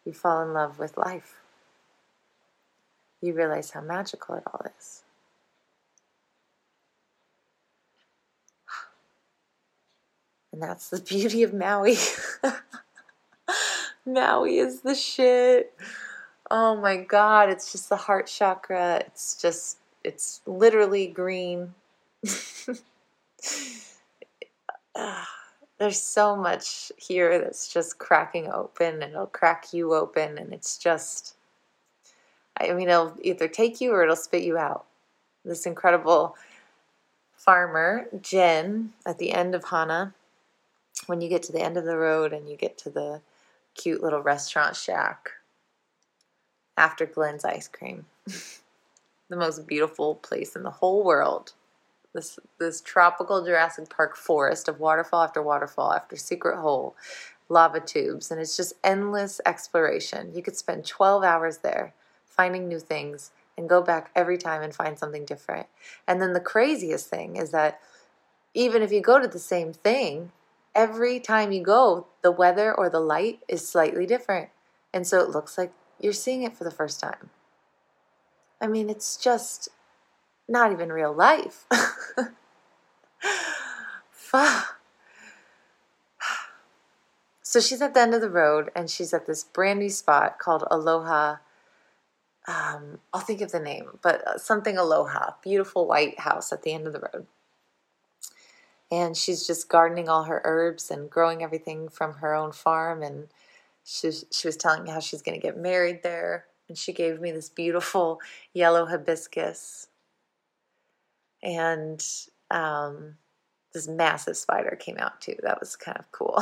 You 0.04 0.13
fall 0.13 0.41
in 0.41 0.54
love 0.54 0.80
with 0.80 0.97
life. 0.97 1.36
You 3.25 3.33
realize 3.33 3.71
how 3.71 3.81
magical 3.81 4.35
it 4.35 4.43
all 4.45 4.61
is. 4.77 5.03
And 10.53 10.61
that's 10.61 10.89
the 10.89 11.01
beauty 11.01 11.41
of 11.41 11.53
Maui. 11.55 11.97
Maui 14.05 14.59
is 14.59 14.81
the 14.81 14.93
shit. 14.93 15.73
Oh 16.51 16.77
my 16.77 16.97
god, 16.97 17.49
it's 17.49 17.71
just 17.71 17.89
the 17.89 17.95
heart 17.95 18.27
chakra. 18.27 18.97
It's 19.07 19.41
just, 19.41 19.79
it's 20.03 20.41
literally 20.45 21.07
green. 21.07 21.73
Ah, 24.95 25.27
there's 25.77 26.01
so 26.01 26.35
much 26.38 26.91
here 26.97 27.38
that's 27.39 27.67
just 27.71 27.97
cracking 27.97 28.49
open 28.51 29.03
and 29.03 29.11
it'll 29.13 29.27
crack 29.27 29.73
you 29.73 29.93
open 29.93 30.38
and 30.38 30.53
it's 30.53 30.77
just 30.77 31.35
I 32.58 32.74
mean 32.74 32.89
it'll 32.89 33.18
either 33.22 33.48
take 33.48 33.82
you 33.82 33.91
or 33.91 34.04
it'll 34.04 34.15
spit 34.15 34.44
you 34.44 34.58
out. 34.58 34.86
This 35.44 35.65
incredible 35.65 36.36
farmer, 37.36 38.08
Jen, 38.22 38.94
at 39.06 39.20
the 39.20 39.32
end 39.32 39.54
of 39.54 39.65
Hana, 39.65 40.13
when 41.08 41.22
you 41.22 41.30
get 41.30 41.44
to 41.44 41.52
the 41.52 41.62
end 41.62 41.78
of 41.78 41.86
the 41.86 41.98
road 41.98 42.34
and 42.34 42.50
you 42.50 42.56
get 42.56 42.78
to 42.80 42.89
the 42.89 43.22
cute 43.76 44.02
little 44.02 44.22
restaurant 44.22 44.76
shack 44.76 45.32
after 46.78 47.06
Glen's 47.06 47.46
ice 47.46 47.68
cream. 47.68 48.06
the 49.30 49.36
most 49.36 49.68
beautiful 49.68 50.15
place 50.15 50.56
in 50.56 50.63
the 50.63 50.72
whole 50.72 51.04
world. 51.04 51.54
This 52.13 52.39
this 52.60 52.82
tropical 52.82 53.44
Jurassic 53.44 53.89
Park 53.89 54.15
forest 54.15 54.68
of 54.68 54.80
waterfall 54.80 55.24
after 55.24 55.41
waterfall 55.41 55.94
after 55.94 56.15
secret 56.15 56.58
hole, 56.58 56.96
lava 57.50 57.82
tubes, 57.82 58.32
and 58.32 58.39
it's 58.39 58.56
just 58.56 58.74
endless 58.84 59.41
exploration. 59.46 60.34
You 60.34 60.41
could 60.41 60.56
spend 60.56 60.86
12 60.86 61.24
hours 61.24 61.58
there 61.58 61.94
finding 62.36 62.67
new 62.67 62.80
things 62.80 63.32
and 63.58 63.69
go 63.69 63.82
back 63.82 64.12
every 64.15 64.38
time 64.38 64.62
and 64.62 64.76
find 64.76 65.00
something 65.00 65.26
different. 65.26 65.67
And 66.08 66.21
then 66.21 66.34
the 66.34 66.39
craziest 66.39 67.08
thing 67.10 67.38
is 67.38 67.52
that 67.52 67.80
even 68.54 68.82
if 68.82 68.91
you 68.91 69.02
go 69.02 69.19
to 69.19 69.28
the 69.28 69.39
same 69.39 69.74
thing, 69.74 70.32
every 70.74 71.19
time 71.19 71.52
you 71.52 71.63
go, 71.63 72.08
the 72.21 72.32
weather 72.32 72.74
or 72.74 72.89
the 72.89 73.00
light 73.00 73.39
is 73.48 73.67
slightly 73.67 74.06
different. 74.06 74.50
And 74.93 75.08
so 75.08 75.19
it 75.21 75.30
looks 75.30 75.58
like 75.58 75.71
you're 76.00 76.13
seeing 76.13 76.43
it 76.43 76.56
for 76.56 76.63
the 76.63 76.71
first 76.71 77.00
time. 77.00 77.30
I 78.62 78.67
mean, 78.67 78.89
it's 78.89 79.17
just 79.17 79.69
not 80.48 80.71
even 80.71 80.91
real 80.91 81.13
life. 81.13 81.65
so 87.41 87.60
she's 87.60 87.82
at 87.82 87.93
the 87.93 88.02
end 88.02 88.13
of 88.13 88.21
the 88.21 88.30
road 88.30 88.71
and 88.76 88.89
she's 88.89 89.13
at 89.13 89.28
this 89.28 89.43
brand 89.43 89.80
new 89.80 89.89
spot 89.89 90.39
called 90.39 90.63
Aloha. 90.69 91.38
Um, 92.47 92.99
I'll 93.13 93.21
think 93.21 93.41
of 93.41 93.51
the 93.51 93.60
name, 93.60 93.99
but 94.01 94.27
uh, 94.27 94.38
something 94.38 94.77
Aloha, 94.77 95.34
beautiful 95.43 95.88
white 95.88 96.19
house 96.19 96.53
at 96.53 96.62
the 96.63 96.73
end 96.73 96.88
of 96.88 96.93
the 96.93 96.99
road 97.13 97.27
and 98.91 99.17
she's 99.17 99.45
just 99.47 99.69
gardening 99.69 100.10
all 100.10 100.23
her 100.23 100.41
herbs 100.43 100.91
and 100.91 101.10
growing 101.10 101.43
everything 101.43 101.89
from 101.89 102.13
her 102.15 102.34
own 102.34 102.51
farm 102.51 103.01
and 103.01 103.27
she, 103.84 104.12
she 104.31 104.47
was 104.47 104.58
telling 104.58 104.84
me 104.84 104.89
how 104.89 104.99
she's 104.99 105.21
going 105.21 105.39
to 105.39 105.45
get 105.45 105.58
married 105.58 106.01
there 106.03 106.45
and 106.67 106.77
she 106.77 106.93
gave 106.93 107.19
me 107.19 107.31
this 107.31 107.49
beautiful 107.49 108.19
yellow 108.53 108.86
hibiscus 108.86 109.88
and 111.43 112.05
um, 112.51 113.15
this 113.73 113.88
massive 113.88 114.38
spider 114.38 114.75
came 114.79 114.97
out 114.97 115.21
too. 115.21 115.36
That 115.43 115.60
was 115.60 115.75
kind 115.75 115.97
of 115.97 116.12
cool. 116.12 116.41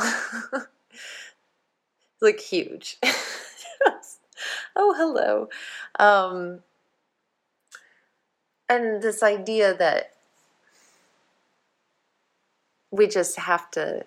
like 2.20 2.40
huge. 2.40 2.98
oh, 4.76 4.94
hello. 4.96 5.48
Um, 5.98 6.60
and 8.68 9.02
this 9.02 9.22
idea 9.22 9.74
that 9.74 10.12
we 12.90 13.06
just 13.06 13.38
have 13.38 13.70
to 13.72 14.04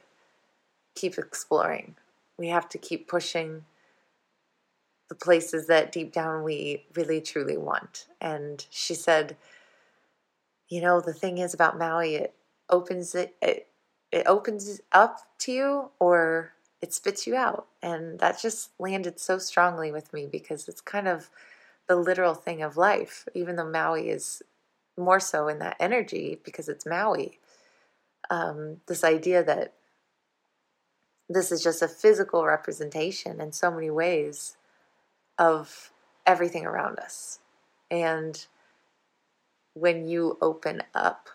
keep 0.95 1.17
exploring. 1.17 1.95
We 2.37 2.47
have 2.49 2.67
to 2.69 2.77
keep 2.77 3.07
pushing 3.07 3.65
the 5.09 5.15
places 5.15 5.67
that 5.67 5.91
deep 5.91 6.11
down 6.11 6.43
we 6.43 6.85
really 6.95 7.21
truly 7.21 7.57
want. 7.57 8.07
And 8.19 8.65
she 8.69 8.93
said, 8.93 9.37
you 10.69 10.81
know, 10.81 10.99
the 10.99 11.13
thing 11.13 11.37
is 11.37 11.53
about 11.53 11.77
Maui, 11.77 12.15
it 12.15 12.33
opens 12.69 13.15
it, 13.15 13.35
it, 13.41 13.67
it 14.11 14.23
opens 14.27 14.81
up 14.91 15.19
to 15.39 15.51
you 15.51 15.89
or 15.99 16.53
it 16.81 16.93
spits 16.93 17.25
you 17.25 17.35
out. 17.35 17.67
And 17.81 18.19
that 18.19 18.41
just 18.41 18.71
landed 18.79 19.19
so 19.19 19.37
strongly 19.37 19.91
with 19.91 20.13
me 20.13 20.27
because 20.31 20.67
it's 20.67 20.81
kind 20.81 21.07
of 21.07 21.29
the 21.87 21.95
literal 21.95 22.33
thing 22.33 22.61
of 22.61 22.77
life, 22.77 23.27
even 23.33 23.55
though 23.55 23.69
Maui 23.69 24.09
is 24.09 24.41
more 24.97 25.19
so 25.19 25.47
in 25.47 25.59
that 25.59 25.77
energy 25.79 26.39
because 26.43 26.67
it's 26.67 26.85
Maui. 26.85 27.39
Um, 28.29 28.81
this 28.87 29.03
idea 29.03 29.43
that 29.43 29.73
this 31.29 31.51
is 31.51 31.63
just 31.63 31.81
a 31.81 31.87
physical 31.87 32.45
representation 32.45 33.41
in 33.41 33.51
so 33.51 33.71
many 33.71 33.89
ways 33.89 34.57
of 35.37 35.91
everything 36.25 36.65
around 36.65 36.99
us. 36.99 37.39
And 37.91 38.45
when 39.73 40.07
you 40.07 40.37
open 40.41 40.83
up 40.93 41.29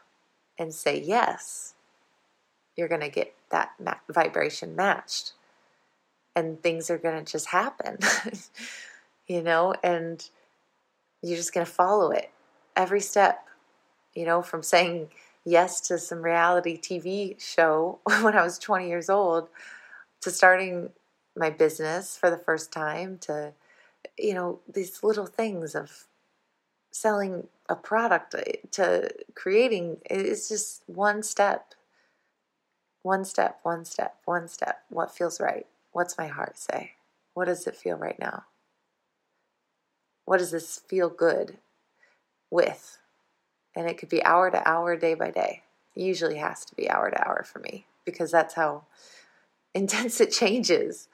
and 0.59 0.74
say 0.74 1.00
yes, 1.00 1.74
you're 2.76 2.88
going 2.88 3.00
to 3.00 3.09
get 3.09 3.35
that 3.53 3.71
ma- 3.79 3.95
vibration 4.09 4.75
matched. 4.75 5.33
And 6.35 6.62
things 6.62 6.91
are 6.91 6.99
going 6.99 7.23
to 7.23 7.31
just 7.31 7.49
happen, 7.49 7.99
you 9.27 9.43
know, 9.43 9.75
and 9.85 10.27
you're 11.23 11.37
just 11.37 11.53
going 11.53 11.67
to 11.67 11.71
follow 11.71 12.11
it 12.11 12.31
every 12.75 13.01
step, 13.01 13.47
you 14.15 14.25
know, 14.25 14.41
from 14.41 14.62
saying 14.62 15.11
yes 15.45 15.81
to 15.81 15.99
some 15.99 16.23
reality 16.23 16.79
TV 16.81 17.38
show 17.41 17.99
when 18.23 18.35
I 18.35 18.43
was 18.43 18.59
20 18.59 18.88
years 18.88 19.11
old 19.11 19.49
to 20.23 20.31
starting 20.31 20.91
my 21.37 21.51
business 21.51 22.17
for 22.17 22.31
the 22.31 22.38
first 22.38 22.73
time 22.73 23.19
to 23.19 23.53
you 24.19 24.35
know 24.35 24.61
these 24.73 25.03
little 25.03 25.27
things 25.27 25.75
of 25.75 26.07
selling 26.91 27.47
a 27.69 27.75
product 27.75 28.35
uh, 28.35 28.43
to 28.71 29.09
creating 29.35 29.97
it's 30.05 30.49
just 30.49 30.83
one 30.87 31.23
step 31.23 31.75
one 33.03 33.25
step 33.25 33.59
one 33.62 33.85
step 33.85 34.17
one 34.25 34.49
step. 34.49 34.83
What 34.88 35.15
feels 35.15 35.41
right? 35.41 35.67
What's 35.93 36.17
my 36.17 36.29
heart 36.29 36.59
say? 36.59 36.93
What 37.35 37.47
does 37.47 37.67
it 37.67 37.77
feel 37.77 37.97
right 37.97 38.19
now? 38.19 38.45
What 40.25 40.38
does 40.38 40.51
this 40.51 40.79
feel 40.87 41.09
good 41.09 41.59
with? 42.51 42.99
And 43.75 43.88
it 43.88 43.99
could 43.99 44.09
be 44.09 44.25
hour 44.25 44.51
to 44.51 44.69
hour 44.69 44.97
day 44.97 45.15
by 45.15 45.31
day. 45.31 45.62
It 45.97 46.03
usually 46.03 46.37
has 46.37 46.65
to 46.67 46.75
be 46.75 46.91
hour 46.91 47.11
to 47.11 47.29
hour 47.29 47.45
for 47.45 47.59
me 47.59 47.87
because 48.05 48.31
that's 48.31 48.55
how 48.55 48.85
intense 49.75 50.21
it 50.21 50.31
changes. 50.31 51.09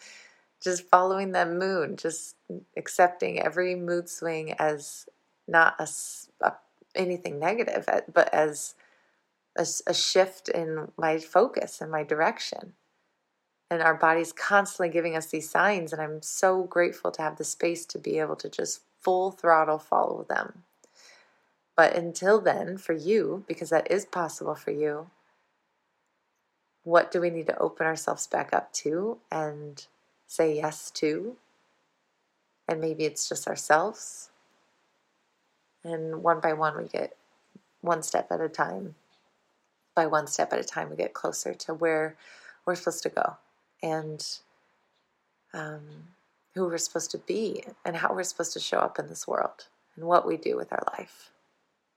Just 0.60 0.88
following 0.88 1.32
that 1.32 1.50
moon, 1.50 1.96
just 1.96 2.34
accepting 2.76 3.40
every 3.40 3.76
mood 3.76 4.08
swing 4.08 4.52
as 4.58 5.06
not 5.46 5.76
a, 5.78 5.88
a 6.44 6.54
anything 6.96 7.38
negative, 7.38 7.88
but 8.12 8.34
as 8.34 8.74
a, 9.58 9.66
a 9.86 9.94
shift 9.94 10.48
in 10.48 10.92
my 10.96 11.18
focus 11.18 11.80
and 11.80 11.90
my 11.90 12.04
direction. 12.04 12.74
And 13.70 13.82
our 13.82 13.94
body's 13.94 14.32
constantly 14.32 14.88
giving 14.88 15.14
us 15.14 15.26
these 15.26 15.50
signs, 15.50 15.92
and 15.92 16.00
I'm 16.00 16.22
so 16.22 16.62
grateful 16.62 17.10
to 17.10 17.22
have 17.22 17.36
the 17.36 17.44
space 17.44 17.84
to 17.86 17.98
be 17.98 18.18
able 18.18 18.36
to 18.36 18.48
just 18.48 18.80
full 19.00 19.30
throttle 19.30 19.78
follow 19.78 20.24
them. 20.26 20.64
But 21.76 21.94
until 21.94 22.40
then, 22.40 22.78
for 22.78 22.94
you, 22.94 23.44
because 23.46 23.68
that 23.68 23.90
is 23.90 24.06
possible 24.06 24.54
for 24.54 24.70
you, 24.70 25.10
what 26.82 27.10
do 27.10 27.20
we 27.20 27.28
need 27.28 27.46
to 27.48 27.58
open 27.58 27.86
ourselves 27.86 28.26
back 28.26 28.54
up 28.54 28.72
to 28.72 29.18
and 29.30 29.86
say 30.28 30.54
yes 30.54 30.90
to. 30.92 31.36
And 32.68 32.80
maybe 32.80 33.04
it's 33.04 33.28
just 33.28 33.48
ourselves. 33.48 34.30
And 35.82 36.22
one 36.22 36.38
by 36.38 36.52
one, 36.52 36.76
we 36.76 36.86
get 36.86 37.16
one 37.80 38.02
step 38.02 38.30
at 38.30 38.40
a 38.40 38.48
time. 38.48 38.94
By 39.98 40.06
one 40.06 40.28
step 40.28 40.52
at 40.52 40.60
a 40.60 40.62
time, 40.62 40.90
we 40.90 40.96
get 40.96 41.12
closer 41.12 41.52
to 41.54 41.74
where 41.74 42.14
we're 42.64 42.76
supposed 42.76 43.02
to 43.02 43.08
go 43.08 43.36
and 43.82 44.24
um, 45.52 45.80
who 46.54 46.66
we're 46.66 46.78
supposed 46.78 47.10
to 47.10 47.18
be 47.18 47.64
and 47.84 47.96
how 47.96 48.14
we're 48.14 48.22
supposed 48.22 48.52
to 48.52 48.60
show 48.60 48.78
up 48.78 49.00
in 49.00 49.08
this 49.08 49.26
world 49.26 49.66
and 49.96 50.04
what 50.04 50.24
we 50.24 50.36
do 50.36 50.54
with 50.56 50.72
our 50.72 50.84
life, 50.96 51.32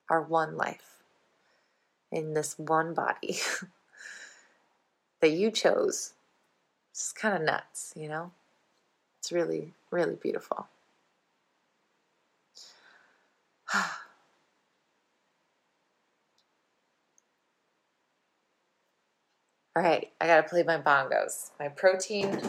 our 0.09 0.19
one 0.19 0.57
life 0.57 1.03
in 2.11 2.33
this 2.33 2.57
one 2.57 2.95
body 2.95 3.37
that 5.21 5.29
you 5.29 5.51
chose 5.51 6.13
it's 6.89 7.13
kind 7.13 7.35
of 7.35 7.43
nuts, 7.43 7.93
you 7.95 8.09
know? 8.09 8.31
It's 9.19 9.31
really, 9.31 9.73
really 9.91 10.15
beautiful. 10.15 10.65
All 19.73 19.83
right, 19.83 20.11
I 20.19 20.27
gotta 20.27 20.43
play 20.43 20.63
my 20.63 20.77
bongos. 20.77 21.51
My 21.57 21.69
protein 21.69 22.41